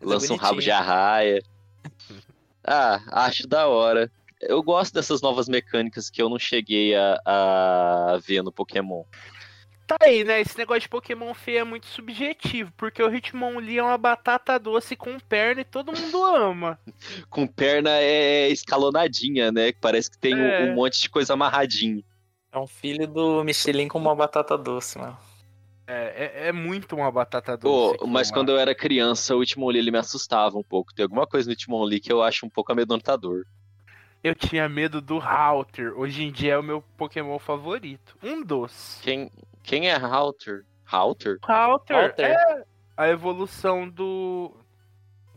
[0.00, 1.42] Mas é Lança um rabo de arraia.
[2.66, 4.10] Ah, acho da hora.
[4.40, 9.04] Eu gosto dessas novas mecânicas que eu não cheguei a, a ver no Pokémon.
[9.86, 10.40] Tá aí, né?
[10.40, 14.96] Esse negócio de Pokémon feio é muito subjetivo, porque o Hitmonlee é uma batata doce
[14.96, 16.78] com perna e todo mundo ama.
[17.28, 19.72] Com perna é escalonadinha, né?
[19.80, 20.70] Parece que tem um- É.
[20.70, 22.02] um monte de coisa amarradinho.
[22.50, 25.18] É um filho do Michelin com uma batata doce, mano.
[25.86, 28.10] É, é, é muito uma batata Pô, doce.
[28.10, 30.94] mas quando eu era criança, o Hitmonlee ele me assustava um pouco.
[30.94, 33.44] Tem alguma coisa no Hitmonlee que eu acho um pouco amedrontador.
[34.22, 35.92] eu tinha medo do Halter.
[35.98, 38.16] Hoje em dia é o meu Pokémon favorito.
[38.22, 39.02] Um doce.
[39.02, 39.30] Quem,
[39.64, 40.64] quem é Halter?
[40.84, 41.38] Halter?
[41.42, 42.24] Halter, Halter.
[42.26, 42.64] é
[42.96, 44.54] a evolução do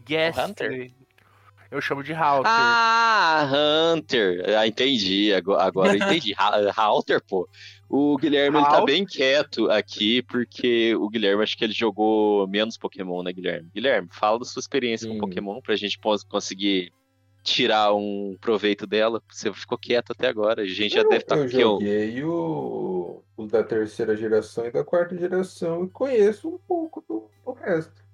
[0.07, 0.43] Gastly.
[0.43, 0.91] Hunter?
[1.69, 2.49] Eu chamo de Halter.
[2.49, 3.45] Ah,
[3.93, 4.41] Hunter.
[4.57, 5.33] Ah, entendi.
[5.33, 6.33] Agora, agora eu entendi.
[6.37, 7.47] Ha- Halter, pô.
[7.89, 12.77] O Guilherme ele tá bem quieto aqui, porque o Guilherme acho que ele jogou menos
[12.77, 13.69] Pokémon, né, Guilherme?
[13.73, 15.15] Guilherme, fala da sua experiência Sim.
[15.17, 15.97] com Pokémon pra gente
[16.29, 16.91] conseguir
[17.47, 19.21] tirar um proveito dela.
[19.31, 20.61] Você ficou quieto até agora.
[20.63, 21.77] A gente já Eu, deve estar eu com?
[21.77, 27.03] Um- joguei o, o da terceira geração e da quarta geração e conheço um pouco
[27.07, 28.05] do, do resto.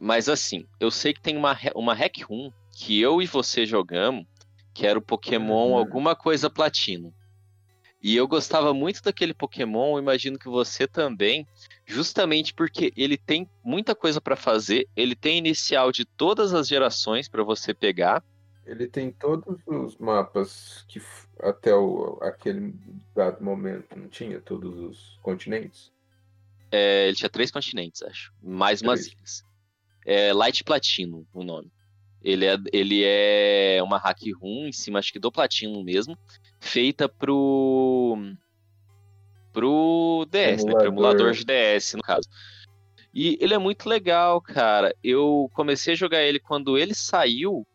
[0.00, 4.24] Mas assim, eu sei que tem uma, uma hack room que eu e você jogamos,
[4.72, 5.76] que era o Pokémon Uhum.
[5.76, 7.12] alguma coisa platino.
[8.00, 11.46] E eu gostava muito daquele Pokémon, imagino que você também,
[11.84, 17.28] justamente porque ele tem muita coisa pra fazer, ele tem inicial de todas as gerações
[17.28, 18.22] pra você pegar.
[18.64, 21.02] Ele tem todos os mapas que
[21.40, 22.74] até o, aquele
[23.16, 25.90] dado momento não tinha todos os continentes.
[26.70, 28.32] É, ele tinha três continentes, acho.
[28.42, 29.42] Mais umas ilhas.
[30.06, 31.72] É Light Platino o nome.
[32.22, 36.18] Ele é, ele é uma hack room em cima, acho que do Platino mesmo,
[36.68, 38.16] feita pro.
[39.52, 40.72] pro DS, né?
[40.72, 40.86] Pro Emulador.
[40.86, 42.28] emulador de DS, no caso.
[43.12, 44.94] E ele é muito legal, cara.
[45.02, 47.66] Eu comecei a jogar ele quando ele saiu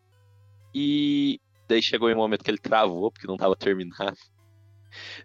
[0.74, 4.16] e daí chegou em um momento que ele travou, porque não tava terminado.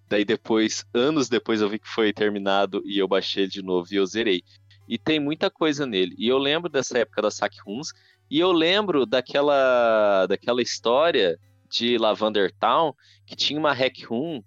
[0.09, 3.87] Daí depois, anos depois, eu vi que foi terminado e eu baixei ele de novo
[3.91, 4.43] e eu zerei.
[4.87, 6.15] E tem muita coisa nele.
[6.17, 7.93] E eu lembro dessa época das hack rooms.
[8.31, 11.39] E eu lembro daquela, daquela história
[11.69, 12.93] de Lavender Town
[13.25, 14.43] que tinha uma hack room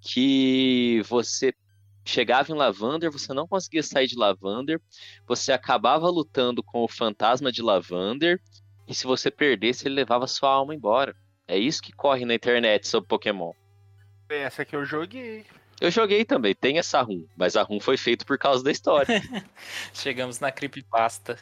[0.00, 1.52] que você
[2.04, 4.80] chegava em Lavander, você não conseguia sair de Lavander,
[5.26, 8.40] você acabava lutando com o fantasma de Lavander,
[8.86, 11.16] e se você perdesse, ele levava sua alma embora.
[11.48, 13.52] É isso que corre na internet sobre Pokémon.
[14.28, 15.44] Essa que eu joguei.
[15.80, 19.06] Eu joguei também, tem essa room, mas a room foi feita por causa da história.
[19.92, 21.38] Chegamos na creepypasta.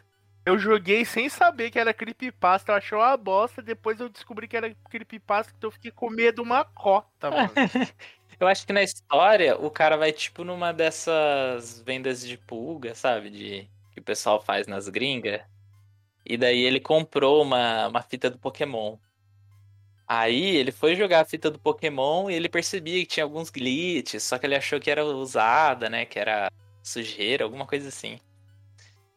[0.47, 4.57] Eu joguei sem saber que era creepypasta, eu achei uma bosta, depois eu descobri que
[4.57, 7.51] era creepypasta, então eu fiquei com medo uma cota, mano.
[8.38, 13.30] Eu acho que na história o cara vai tipo numa dessas vendas de pulga, sabe?
[13.30, 15.40] De que o pessoal faz nas gringas.
[16.26, 18.97] E daí ele comprou uma, uma fita do Pokémon.
[20.07, 24.22] Aí ele foi jogar a fita do Pokémon e ele percebia que tinha alguns glitches,
[24.22, 26.05] só que ele achou que era usada, né?
[26.05, 26.51] Que era
[26.82, 28.18] sujeira, alguma coisa assim.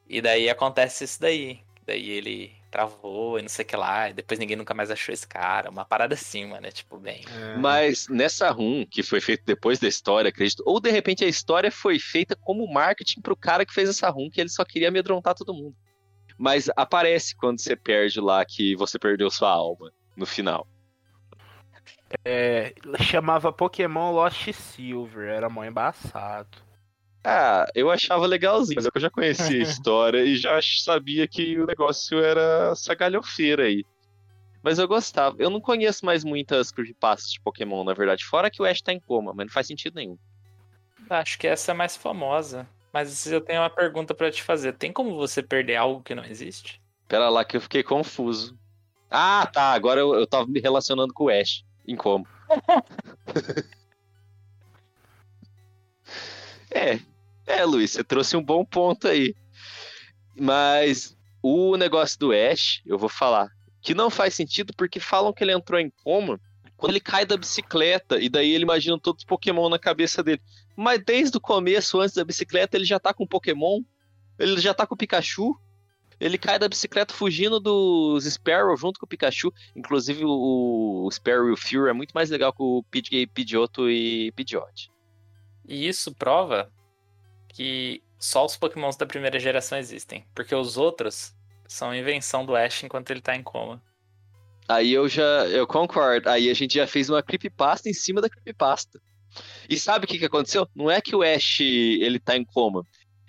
[0.10, 1.60] E daí acontece isso daí.
[1.86, 5.14] Daí ele travou e não sei o que lá, e depois ninguém nunca mais achou
[5.14, 5.70] esse cara.
[5.70, 7.24] Uma parada assim, mano, é tipo bem.
[7.60, 11.72] Mas nessa room, que foi feita depois da história, acredito, ou de repente a história
[11.72, 15.34] foi feita como marketing pro cara que fez essa room, que ele só queria amedrontar
[15.34, 15.76] todo mundo.
[16.38, 20.68] Mas aparece quando você perde lá que você perdeu sua alma no final.
[22.24, 26.67] É, chamava Pokémon Lost Silver, era mó embaçado.
[27.24, 31.60] Ah, eu achava legalzinho, mas é eu já conhecia a história e já sabia que
[31.60, 33.84] o negócio era essa galhofeira aí.
[34.64, 35.36] Mas eu gostava.
[35.40, 38.26] Eu não conheço mais muitas creepypastas de Pokémon, na verdade.
[38.26, 40.18] Fora que o Ash tá em coma, mas não faz sentido nenhum.
[41.10, 42.68] Acho que essa é mais famosa.
[42.92, 44.74] Mas eu tenho uma pergunta pra te fazer.
[44.74, 46.82] Tem como você perder algo que não existe?
[47.08, 48.58] Pera lá que eu fiquei confuso.
[49.10, 49.72] Ah, tá.
[49.72, 51.64] Agora eu, eu tava me relacionando com o Ash.
[51.88, 52.26] Em coma.
[56.72, 57.00] é.
[57.46, 59.34] É, Luiz, você trouxe um bom ponto aí.
[60.36, 63.50] Mas o negócio do Ash, eu vou falar,
[63.82, 66.40] que não faz sentido porque falam que ele entrou em coma
[66.76, 70.42] quando ele cai da bicicleta e daí ele imagina todos os Pokémon na cabeça dele.
[70.76, 73.82] Mas desde o começo, antes da bicicleta, ele já tá com Pokémon.
[74.38, 75.58] Ele já tá com o Pikachu.
[76.20, 79.52] Ele cai da bicicleta fugindo dos Sparrow junto com o Pikachu.
[79.76, 84.32] Inclusive o, Sparrow e o Fury é muito mais legal que o Pidgey, Pidgeotto e
[84.34, 84.92] Pidgeot.
[85.68, 86.72] E isso prova
[87.50, 90.26] que só os Pokémons da primeira geração existem.
[90.34, 91.36] Porque os outros
[91.68, 93.82] são invenção do Ash enquanto ele tá em coma.
[94.68, 96.30] Aí eu já, eu concordo.
[96.30, 99.00] Aí a gente já fez uma creepypasta em cima da creepypasta.
[99.70, 100.68] E sabe o que, que aconteceu?
[100.76, 102.84] Não é que o Ash ele tá em coma.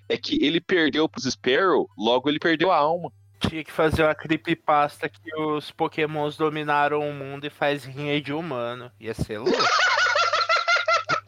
[0.09, 3.12] É que ele perdeu pros Sparrow, logo ele perdeu a alma.
[3.41, 8.32] Tinha que fazer uma creepypasta que os Pokémons dominaram o mundo e faz rinha de
[8.32, 8.91] humano.
[8.99, 9.53] Ia ser louco.
[9.59, 9.64] Ia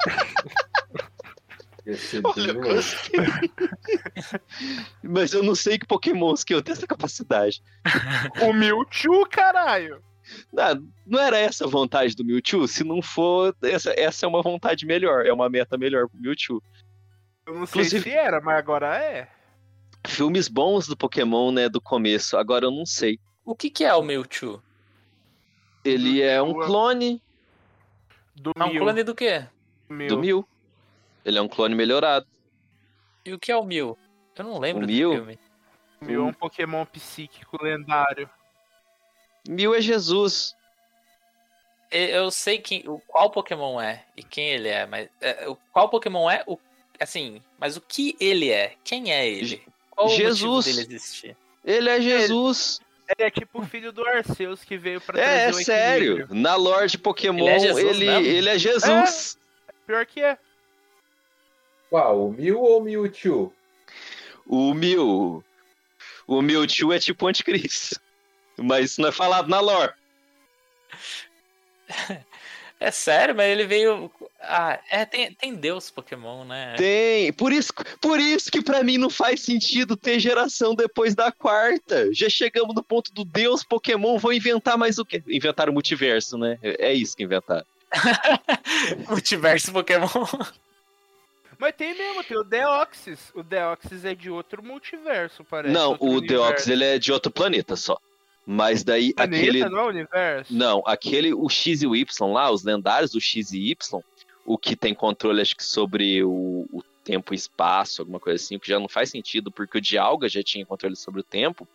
[0.06, 1.79] ser
[2.24, 2.62] Olha, eu.
[5.02, 7.62] Mas eu não sei que Pokémons que eu tenho essa capacidade.
[8.42, 10.02] o Mewtwo, caralho!
[10.52, 12.68] Não, não era essa a vontade do Mewtwo?
[12.68, 16.62] Se não for, essa, essa é uma vontade melhor, é uma meta melhor pro Mewtwo.
[17.46, 19.28] Eu não sei Inclusive- se era, mas agora é.
[20.06, 23.18] Filmes bons do Pokémon, né, do começo, agora eu não sei.
[23.44, 24.62] O que, que é o Mewtwo?
[25.84, 27.22] Ele é um Mewtwo é- clone
[28.36, 28.82] Do É um Mew.
[28.82, 29.44] clone do quê?
[29.88, 30.08] Mew.
[30.08, 30.48] do Mew.
[31.24, 32.26] Ele é um clone melhorado.
[33.24, 33.98] E o que é o Mew?
[34.36, 35.12] Eu não lembro O do Mew?
[35.12, 35.38] filme.
[36.00, 38.28] Mew é um Pokémon psíquico lendário.
[39.46, 40.56] Mew é Jesus.
[41.90, 45.88] Eu sei quem, o, qual Pokémon é e quem ele é, mas é, o, qual
[45.88, 46.56] Pokémon é, o,
[47.00, 48.74] assim, mas o que ele é?
[48.84, 49.62] Quem é ele?
[49.90, 50.66] Qual o Jesus.
[50.66, 51.36] motivo dele existir?
[51.64, 52.80] Ele é Jesus.
[53.08, 56.28] Ele é tipo o filho do Arceus que veio pra É, é o sério.
[56.30, 59.38] Na lore de Pokémon, Ele é Jesus ele, ele é Jesus.
[59.84, 60.38] Pior que é.
[61.90, 62.28] Qual?
[62.28, 63.52] O Mew ou o Mewtwo?
[64.46, 65.44] O Mew.
[66.26, 68.00] O Mewtwo é tipo o anticristo.
[68.56, 69.92] Mas isso não é falado na lore.
[72.82, 74.10] É sério, mas ele veio.
[74.40, 76.76] Ah, é, tem, tem Deus Pokémon, né?
[76.78, 77.30] Tem.
[77.30, 82.08] Por isso, por isso que pra mim não faz sentido ter geração depois da quarta.
[82.14, 85.22] Já chegamos no ponto do Deus Pokémon, vou inventar mais o quê?
[85.28, 86.58] Inventaram o multiverso, né?
[86.62, 87.66] É é isso que inventaram.
[89.10, 90.08] Multiverso Pokémon.
[91.60, 93.30] Mas tem mesmo, tem o Deoxys.
[93.34, 95.74] O Deoxys é de outro multiverso, parece.
[95.74, 96.26] não, o universo.
[96.26, 98.00] Deoxys ele é de outro planeta só.
[98.46, 99.68] Mas daí Planeta, aquele.
[99.68, 100.54] não é universo?
[100.54, 104.00] Não, aquele, o X e o Y lá, os lendários do X e Y,
[104.46, 108.56] o que tem controle, acho que sobre o, o tempo e espaço, alguma coisa assim,
[108.56, 111.68] o que já não faz sentido, porque o Dialga já tinha controle sobre o tempo,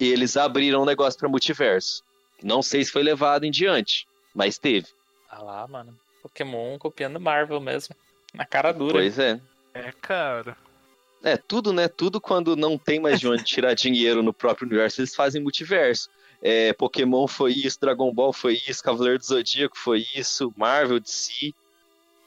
[0.00, 2.02] eles abriram um negócio pra multiverso.
[2.42, 4.88] Não sei se foi levado em diante, mas teve.
[5.30, 5.96] Ah lá, mano.
[6.20, 7.94] Pokémon copiando Marvel mesmo.
[8.36, 8.94] Na cara dura.
[8.94, 9.40] Pois é.
[9.72, 10.56] É, cara.
[11.22, 11.88] É, tudo, né?
[11.88, 16.10] Tudo quando não tem mais de onde tirar dinheiro no próprio universo, eles fazem multiverso.
[16.42, 21.54] É, Pokémon foi isso, Dragon Ball foi isso, Cavaleiro do Zodíaco foi isso, Marvel, DC.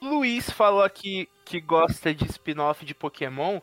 [0.01, 3.59] Luiz falou aqui que gosta de spin-off de Pokémon.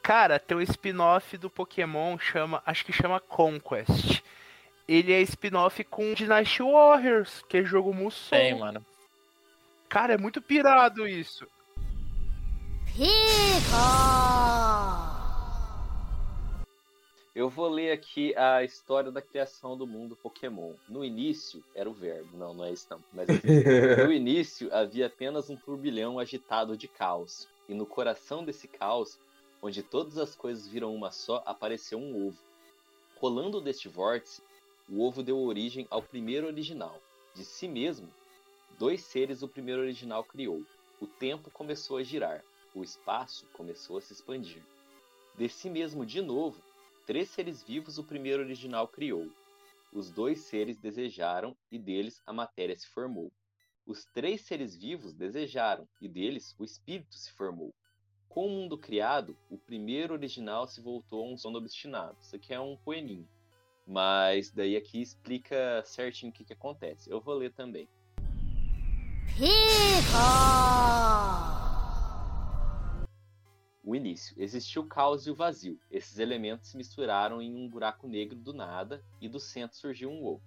[0.00, 4.22] Cara, tem um spin-off do Pokémon, chama, acho que chama Conquest.
[4.86, 8.38] Ele é spin-off com Dynasty Warriors, que é jogo Musou.
[8.38, 8.84] Tem, mano.
[9.88, 11.46] Cara, é muito pirado isso.
[17.32, 20.74] Eu vou ler aqui a história da criação do mundo Pokémon.
[20.88, 22.36] No início, era o verbo.
[22.36, 23.00] Não, não é isso não.
[23.12, 23.28] Mas
[24.04, 27.46] no início havia apenas um turbilhão agitado de caos.
[27.68, 29.16] E no coração desse caos,
[29.62, 32.38] onde todas as coisas viram uma só, apareceu um ovo.
[33.20, 34.42] Rolando deste vórtice,
[34.88, 37.00] o ovo deu origem ao primeiro original.
[37.32, 38.12] De si mesmo,
[38.76, 40.64] dois seres o primeiro original criou.
[41.00, 42.42] O tempo começou a girar.
[42.78, 44.62] O espaço começou a se expandir.
[45.36, 46.62] De si mesmo de novo,
[47.04, 49.28] três seres vivos o primeiro original criou.
[49.92, 53.32] Os dois seres desejaram e deles a matéria se formou.
[53.84, 57.74] Os três seres vivos desejaram e deles o espírito se formou.
[58.28, 62.16] Com o mundo criado, o primeiro original se voltou a um sono obstinado.
[62.20, 63.26] Isso aqui é um poeminha.
[63.84, 67.10] Mas daí aqui explica certinho o que, que acontece.
[67.10, 67.88] Eu vou ler também.
[73.88, 74.36] O início.
[74.38, 75.80] Existiu o caos e o vazio.
[75.90, 80.22] Esses elementos se misturaram em um buraco negro do nada e do centro surgiu um
[80.26, 80.42] ovo.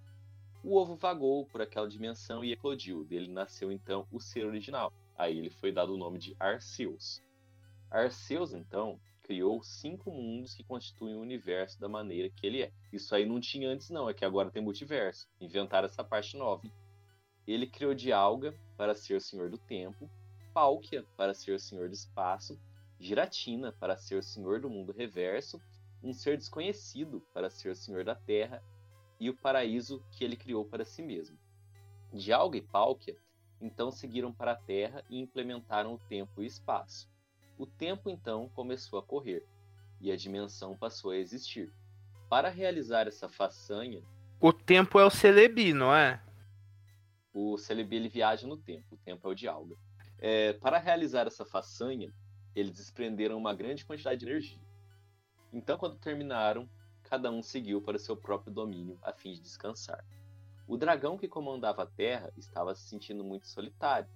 [0.64, 3.04] O ovo vagou por aquela dimensão e eclodiu.
[3.04, 4.94] Dele nasceu então o ser original.
[5.18, 7.20] Aí ele foi dado o nome de Arceus.
[7.90, 12.72] Arceus, então, criou cinco mundos que constituem o universo da maneira que ele é.
[12.94, 15.28] Isso aí não tinha antes, não, é que agora tem multiverso.
[15.42, 16.62] Inventaram essa parte nova.
[17.48, 20.08] Ele criou Dialga para ser o senhor do tempo,
[20.54, 22.60] Palkia para ser o senhor do espaço,
[23.02, 25.60] Giratina para ser o senhor do mundo reverso,
[26.04, 28.64] um ser desconhecido para ser o senhor da terra
[29.20, 31.38] e o paraíso que ele criou para si mesmo.
[32.14, 33.18] Dialga e Palkia
[33.60, 37.10] então seguiram para a terra e implementaram o tempo e o espaço.
[37.58, 39.46] O tempo então começou a correr
[40.00, 41.72] e a dimensão passou a existir.
[42.30, 44.02] Para realizar essa façanha,
[44.40, 46.22] O tempo é o Celebi, não é?
[47.34, 49.76] o Celebi ele viaja no tempo, o tempo é o Dialga.
[50.18, 52.12] É, para realizar essa façanha,
[52.56, 54.60] eles desprenderam uma grande quantidade de energia.
[55.54, 56.68] Então, quando terminaram,
[57.04, 60.04] cada um seguiu para seu próprio domínio a fim de descansar.
[60.68, 64.10] O dragão que comandava a Terra estava se sentindo muito solitário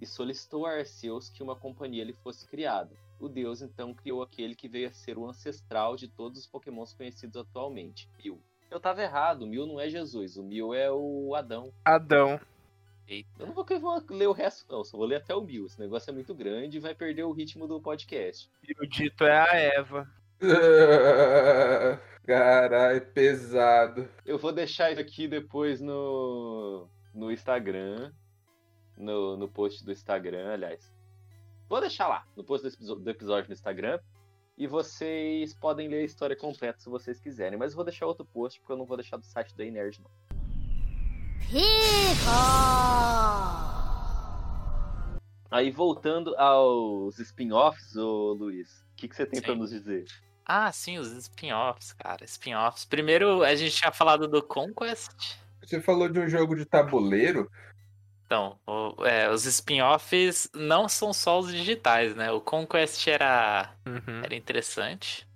[0.00, 2.94] e solicitou a Arceus que uma companhia lhe fosse criada.
[3.18, 6.92] O deus então criou aquele que veio a ser o ancestral de todos os pokémons
[6.92, 8.40] conhecidos atualmente, Mil.
[8.70, 11.72] Eu tava errado, o Mil não é Jesus, o Mil é o Adão.
[11.84, 12.38] Adão.
[13.38, 15.64] Eu não vou, vou ler o resto, não, só vou ler até o Mil.
[15.64, 18.50] Esse negócio é muito grande e vai perder o ritmo do podcast.
[18.62, 20.10] E o dito é a Eva.
[22.26, 24.06] Caralho, pesado.
[24.26, 28.12] Eu vou deixar isso aqui depois no, no Instagram.
[28.96, 30.92] No, no post do Instagram, aliás.
[31.68, 33.98] Vou deixar lá, no post do episódio no Instagram.
[34.56, 37.58] E vocês podem ler a história completa se vocês quiserem.
[37.58, 40.02] Mas eu vou deixar outro post, porque eu não vou deixar do site da Nerd,
[40.02, 40.27] não.
[45.50, 49.58] Aí voltando aos spin-offs, ô Luiz, o que, que você tem pra Sim.
[49.58, 50.04] nos dizer?
[50.44, 52.24] Ah, sim, os spin-offs, cara.
[52.24, 52.84] Spin-offs.
[52.84, 55.36] Primeiro, a gente tinha falado do Conquest.
[55.62, 57.50] Você falou de um jogo de tabuleiro?
[58.24, 62.30] Então, o- é, os spin-offs não são só os digitais, né?
[62.32, 64.22] O Conquest era, Uhum.
[64.22, 65.27] era interessante.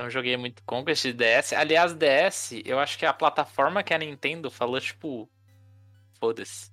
[0.00, 1.52] Não joguei muito Conquest de DS.
[1.52, 5.28] Aliás, DS, eu acho que a plataforma que a Nintendo falou, tipo.
[6.18, 6.70] Foda-se.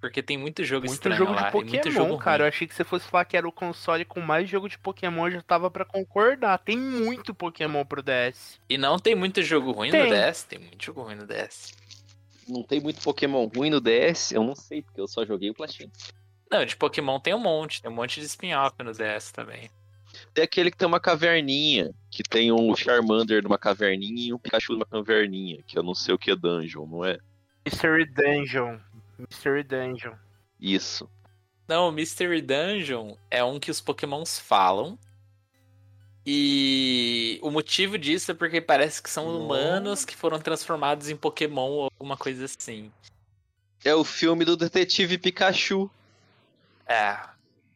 [0.00, 1.42] Porque tem muito jogo Muito estranho jogo lá.
[1.42, 2.42] de e muito Pokémon, jogo cara.
[2.42, 2.48] Eu ruim.
[2.48, 5.32] achei que você fosse falar que era o console com mais jogo de Pokémon, eu
[5.32, 6.58] já tava pra concordar.
[6.58, 8.58] Tem muito Pokémon pro DS.
[8.68, 10.04] E não tem muito jogo ruim Tem.
[10.04, 10.44] no DS?
[10.44, 11.74] Tem muito jogo ruim no DS.
[12.48, 14.32] Não tem muito Pokémon ruim no DS?
[14.32, 15.90] Eu não sei, porque eu só joguei o Platinum.
[16.50, 17.80] Não, de Pokémon tem um monte.
[17.82, 19.70] Tem um monte de spin-off no DS também.
[20.32, 24.72] Tem aquele que tem uma caverninha, que tem um Charmander numa caverninha e um Pikachu
[24.72, 27.18] numa caverninha, que eu não sei o que é dungeon, não é?
[27.64, 28.78] Mystery Dungeon.
[29.18, 30.14] Mystery Dungeon.
[30.60, 31.08] Isso.
[31.66, 34.98] Não, o Mystery Dungeon é um que os Pokémons falam.
[36.26, 41.70] E o motivo disso é porque parece que são humanos que foram transformados em Pokémon
[41.70, 42.90] ou alguma coisa assim.
[43.84, 45.90] É o filme do Detetive Pikachu.
[46.86, 47.18] É,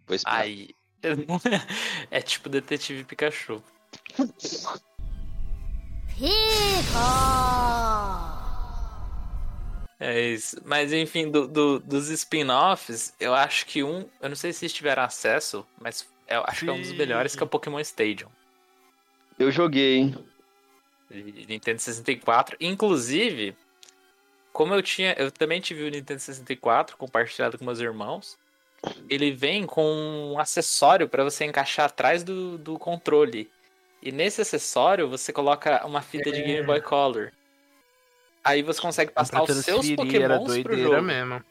[0.09, 0.71] Pois aí.
[2.11, 3.63] é tipo Detetive Pikachu.
[10.01, 10.61] É isso.
[10.65, 14.09] Mas enfim, do, do- dos spin-offs, eu acho que um.
[14.21, 16.97] Eu não sei se tiveram acesso, mas eu acho que é um dos Sim.
[16.97, 18.29] melhores que é o Pokémon Stadium.
[19.39, 20.15] eu joguei.
[21.11, 22.57] de Nintendo 64.
[22.61, 23.57] Inclusive,
[24.53, 25.15] como eu tinha.
[25.19, 28.39] Eu também tive o Nintendo 64 compartilhado com meus irmãos.
[29.09, 33.51] Ele vem com um acessório para você encaixar atrás do, do controle.
[34.03, 37.33] E nesse acessório você coloca uma fita de Game Boy Color.
[38.45, 41.03] Aí você consegue passar Pra os seus Pokémons pro jogo.
[41.03, 41.45] mesmo.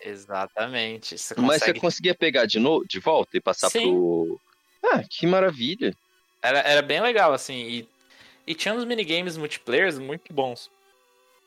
[0.00, 1.18] Exatamente.
[1.18, 1.80] Você Mas você consegue...
[1.80, 3.90] conseguia pegar de novo, de volta e passar Sim.
[3.90, 4.40] pro.
[4.84, 5.96] Ah, que maravilha.
[6.42, 7.54] Era, era bem legal, assim.
[7.54, 7.88] E,
[8.46, 10.70] e tinha uns minigames multiplayers muito bons.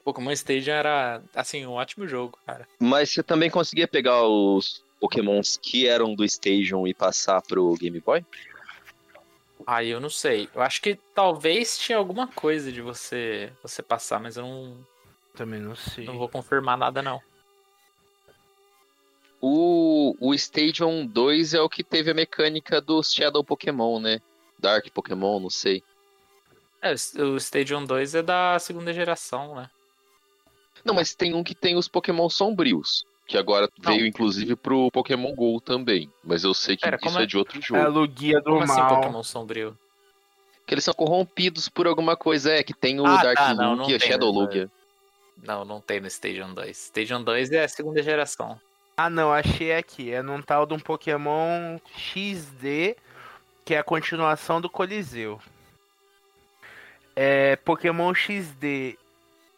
[0.08, 2.66] Pokémon Stadium era, assim, um ótimo jogo, cara.
[2.80, 8.00] Mas você também conseguia pegar os Pokémons que eram do Station e passar pro Game
[8.00, 8.26] Boy?
[9.66, 10.48] Aí eu não sei.
[10.56, 14.78] Eu acho que talvez tinha alguma coisa de você você passar, mas eu não,
[15.36, 16.06] Também não sei.
[16.06, 17.20] não vou confirmar nada, não.
[19.42, 24.22] O, o Stadium 2 é o que teve a mecânica do Shadow Pokémon, né?
[24.58, 25.84] Dark Pokémon, não sei.
[26.82, 29.70] É, o o Stadium 2 é da segunda geração, né?
[30.88, 33.06] Não, mas tem um que tem os Pokémon sombrios.
[33.28, 33.92] Que agora Não.
[33.92, 36.10] veio, inclusive, pro Pokémon GO também.
[36.24, 37.24] Mas eu sei que Pera, isso é...
[37.24, 37.26] é?
[37.26, 37.82] de outro É jogo.
[37.82, 38.96] a Lugia do Como assim mal.
[38.96, 39.78] Pokémon Sombrio?
[40.66, 42.54] Que eles são corrompidos por alguma coisa.
[42.54, 44.40] É, que tem o Ah, Dark tá, não, não Lugia, tem, Shadow né?
[44.40, 44.72] Lugia.
[45.44, 46.78] Não, não tem no Stadium 2.
[46.86, 48.60] Stadium 2 é a segunda geração.
[48.96, 50.12] Ah, não, achei aqui.
[50.12, 52.96] É num tal de um Pokémon XD,
[53.66, 55.40] que é a continuação do Coliseu.
[57.16, 58.98] É Pokémon XD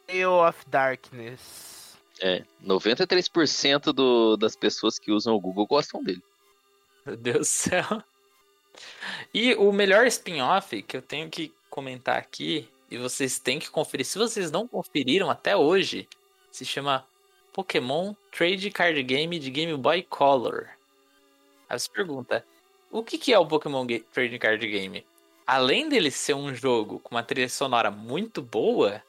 [0.09, 1.97] Tale of Darkness.
[2.21, 6.23] É, 93% do, das pessoas que usam o Google gostam dele.
[7.05, 8.03] Meu Deus do céu.
[9.33, 14.05] E o melhor spin-off que eu tenho que comentar aqui, e vocês têm que conferir,
[14.05, 16.07] se vocês não conferiram até hoje,
[16.51, 17.05] se chama
[17.53, 20.67] Pokémon Trade Card Game de Game Boy Color.
[21.69, 22.45] Aí você pergunta,
[22.91, 25.05] o que, que é o Pokémon Ga- Trade Card Game?
[25.45, 29.01] Além dele ser um jogo com uma trilha sonora muito boa,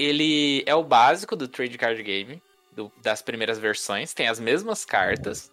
[0.00, 2.42] ele é o básico do Trade Card Game,
[2.72, 5.50] do- das primeiras versões, tem as mesmas cartas,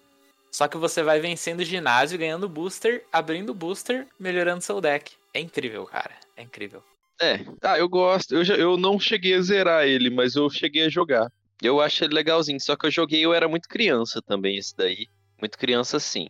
[0.51, 5.13] só que você vai vencendo ginásio, ganhando booster, abrindo booster, melhorando seu deck.
[5.33, 6.15] É incrível, cara.
[6.35, 6.83] É incrível.
[7.21, 8.35] É, ah, eu gosto.
[8.35, 11.31] Eu, já, eu não cheguei a zerar ele, mas eu cheguei a jogar.
[11.61, 15.07] Eu acho ele legalzinho, só que eu joguei, eu era muito criança também, esse daí.
[15.39, 16.27] Muito criança, sim.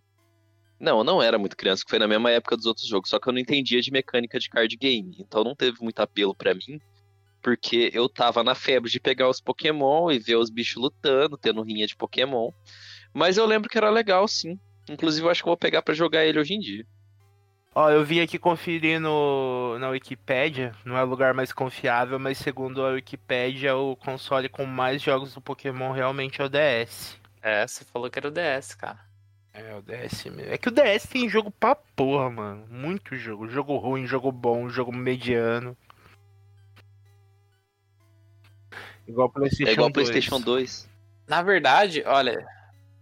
[0.79, 3.19] Não, eu não era muito criança, que foi na mesma época dos outros jogos, só
[3.19, 5.15] que eu não entendia de mecânica de card game.
[5.19, 6.79] Então não teve muito apelo pra mim,
[7.47, 11.61] porque eu tava na febre de pegar os Pokémon e ver os bichos lutando, tendo
[11.61, 12.51] rinha de Pokémon.
[13.13, 14.59] Mas eu lembro que era legal, sim.
[14.89, 16.85] Inclusive, eu acho que eu vou pegar pra jogar ele hoje em dia.
[17.73, 22.37] Ó, eu vim aqui conferir no, na Wikipédia, não é o lugar mais confiável, mas
[22.37, 27.17] segundo a Wikipédia, o console com mais jogos do Pokémon realmente é o DS.
[27.41, 28.99] É, você falou que era o DS, cara.
[29.53, 30.51] É, o DS mesmo.
[30.51, 32.67] É que o DS tem jogo pra porra, mano.
[32.69, 33.47] Muito jogo.
[33.47, 35.77] Jogo ruim, jogo bom, jogo mediano.
[39.07, 40.09] Igual o PlayStation É igual 2.
[40.09, 40.89] PlayStation 2.
[41.27, 42.45] Na verdade, olha,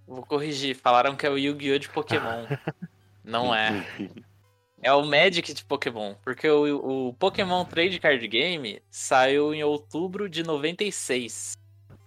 [0.07, 0.75] vou corrigir.
[0.75, 1.79] Falaram que é o Yu-Gi-Oh!
[1.79, 2.45] de Pokémon.
[3.23, 3.85] Não é.
[4.83, 6.13] É o Magic de Pokémon.
[6.23, 11.53] Porque o, o Pokémon Trade Card Game saiu em outubro de 96.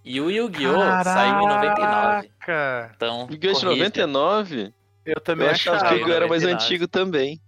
[0.04, 1.02] E o Yu-Gi-Oh!
[1.02, 2.30] saiu em 99.
[2.38, 2.92] Caraca!
[2.94, 3.52] Então, Yu-Gi-Oh!
[3.52, 3.84] de corrija.
[3.84, 4.74] 99?
[5.04, 6.14] Eu também Eu achava que o Yu-Gi-Oh!
[6.14, 6.64] era mais 99.
[6.64, 7.40] antigo também.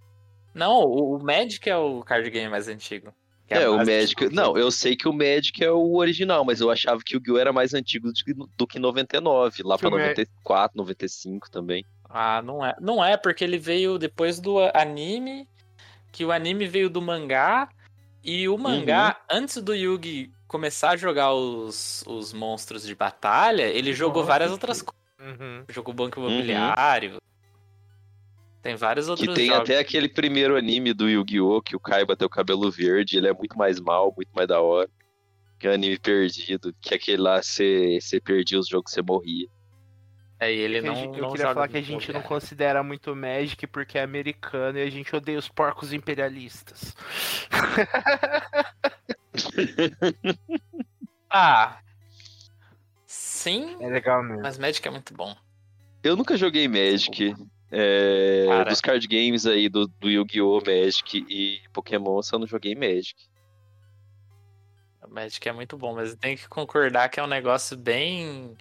[0.52, 3.14] Não, o, o Magic é o card game mais antigo.
[3.50, 4.14] Que É, a o Magic.
[4.14, 4.32] tudo.
[4.34, 7.36] Não, eu sei que o Magic é o original, mas eu achava que o Yu-Gi-Oh!
[7.38, 11.50] era mais antigo do que, do que 99, lá Que pra o Ma- 94, 95
[11.50, 11.84] também.
[12.08, 12.74] Ah, não é.
[12.80, 15.48] Não é, porque ele veio depois do anime,
[16.12, 17.68] que o anime veio do mangá,
[18.22, 23.92] e o mangá, antes do Yugi começar a jogar os, os monstros de batalha, ele
[23.92, 25.00] jogou Nossa, várias que- outras coisas.
[25.40, 25.64] Uhum.
[25.68, 27.16] Jogou Banco Imobiliário.
[28.62, 29.62] Tem vários outros Que tem jogos.
[29.62, 31.62] até aquele primeiro anime do Yu-Gi-Oh!
[31.62, 34.60] que o Kaiba tem o cabelo verde, ele é muito mais mal, muito mais da
[34.60, 34.88] hora.
[35.58, 39.46] Que é um anime perdido, que aquele lá você você perdia os jogos, você morria.
[40.38, 42.28] É, e ele não, eu não queria joga falar que a gente não Imobiliário.
[42.28, 46.94] considera muito Magic porque é americano e a gente odeia os porcos imperialistas.
[51.32, 51.78] Ah.
[53.06, 54.42] Sim, É legal mesmo.
[54.42, 55.34] mas Magic é muito bom.
[56.02, 57.34] Eu nunca joguei Magic.
[57.70, 60.60] É, dos card games aí do, do Yu-Gi-Oh!
[60.66, 63.14] Magic e Pokémon, eu só não joguei Magic.
[65.08, 68.56] Magic é muito bom, mas tem que concordar que é um negócio bem.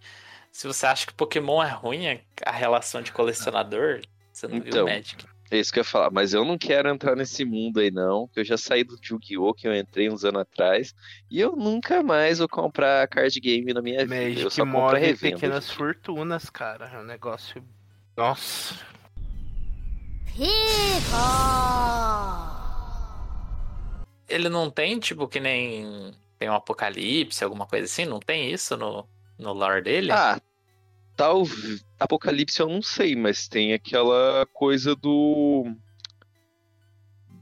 [0.52, 2.08] Se você acha que Pokémon é ruim,
[2.46, 4.02] a- relação de colecionador,
[4.34, 4.86] você não Então.
[4.86, 5.26] viu Magic.
[5.52, 8.28] É isso que eu ia falar, mas eu não quero entrar nesse mundo aí não,
[8.28, 9.54] que eu já saí do Yu-Gi-Oh!
[9.54, 10.94] que eu entrei uns anos atrás,
[11.30, 14.16] e eu nunca mais vou comprar card game na minha vida.
[14.16, 15.36] eu Magic só compro move revenda.
[15.36, 16.88] pequenas fortunas, cara.
[16.94, 17.64] É um negócio.
[18.16, 18.76] Nossa.
[24.28, 26.14] Ele não tem, tipo, que nem.
[26.38, 28.06] Tem um apocalipse, alguma coisa assim?
[28.06, 29.06] Não tem isso no,
[29.38, 30.12] no lore dele?
[30.12, 30.40] Ah,
[31.18, 31.44] tal
[32.00, 35.66] Apocalipse eu não sei, mas tem aquela coisa do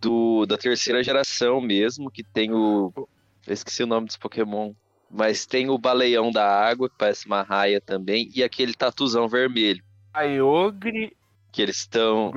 [0.02, 4.74] do da terceira geração mesmo, que tem o eu esqueci o nome dos Pokémon,
[5.10, 9.84] mas tem o Baleão da Água, que parece uma raia também, e aquele tatuzão vermelho,
[10.14, 11.16] Kyogre,
[11.58, 12.32] que eles estão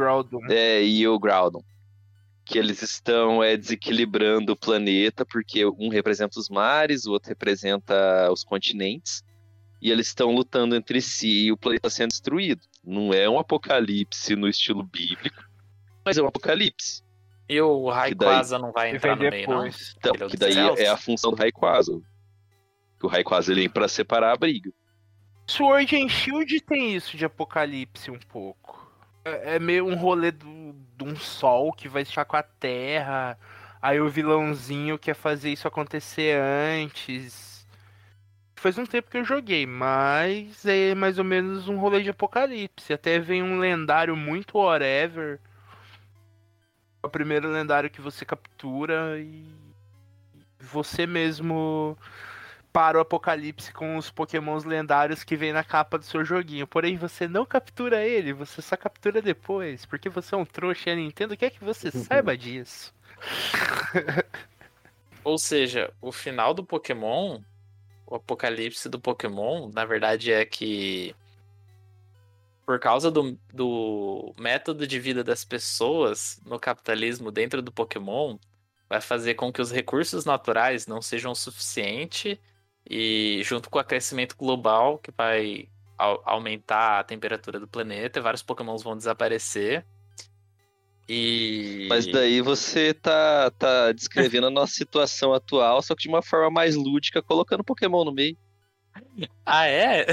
[0.48, 1.62] é, e o Groudon.
[2.42, 8.32] Que eles estão é, desequilibrando o planeta, porque um representa os mares, o outro representa
[8.32, 9.22] os continentes,
[9.78, 12.62] e eles estão lutando entre si e o planeta está sendo destruído.
[12.82, 15.44] Não é um apocalipse no estilo bíblico,
[16.02, 17.02] mas é um apocalipse.
[17.46, 19.66] E o Rayquaza não vai entrar no meio, não?
[19.66, 20.80] Então, é que daí céus?
[20.80, 22.00] é a função do Rayquaza.
[22.98, 24.72] Que o Rayquaza ele vem para separar a briga.
[25.46, 28.79] Sword and Shield tem isso de apocalipse um pouco.
[29.30, 33.38] É, é meio um rolê do, de um sol que vai estar com a terra.
[33.80, 37.66] Aí o vilãozinho quer fazer isso acontecer antes.
[38.56, 42.92] Faz um tempo que eu joguei, mas é mais ou menos um rolê de apocalipse.
[42.92, 45.40] Até vem um lendário muito whatever.
[47.02, 49.46] É o primeiro lendário que você captura e
[50.60, 51.96] você mesmo
[52.72, 56.66] para o apocalipse com os pokémons lendários que vem na capa do seu joguinho.
[56.66, 60.92] Porém, você não captura ele, você só captura depois, porque você é um trouxa e
[60.92, 62.94] a Nintendo quer que você saiba disso.
[65.24, 67.40] Ou seja, o final do Pokémon,
[68.06, 71.14] o apocalipse do Pokémon, na verdade é que
[72.64, 78.38] por causa do, do método de vida das pessoas no capitalismo dentro do Pokémon,
[78.88, 82.40] vai fazer com que os recursos naturais não sejam o suficiente
[82.88, 88.42] e junto com o aquecimento global, que vai au- aumentar a temperatura do planeta, vários
[88.42, 89.84] Pokémons vão desaparecer.
[91.08, 96.22] E Mas daí você tá, tá descrevendo a nossa situação atual, só que de uma
[96.22, 98.36] forma mais lúdica, colocando Pokémon no meio.
[99.46, 100.06] Ah, é?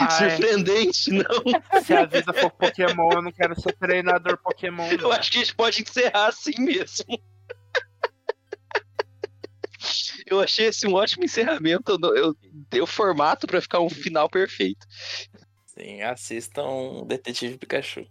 [0.00, 1.80] Ai, Surpreendente, não?
[1.82, 4.86] se a vida for Pokémon, eu não quero ser treinador Pokémon.
[4.90, 5.12] Eu não.
[5.12, 7.04] acho que a gente pode encerrar assim mesmo.
[10.26, 11.98] Eu achei esse um ótimo encerramento.
[12.02, 12.36] Eu, eu
[12.68, 14.86] dei o formato pra ficar um final perfeito.
[15.66, 18.06] Sim, assistam Detetive Pikachu.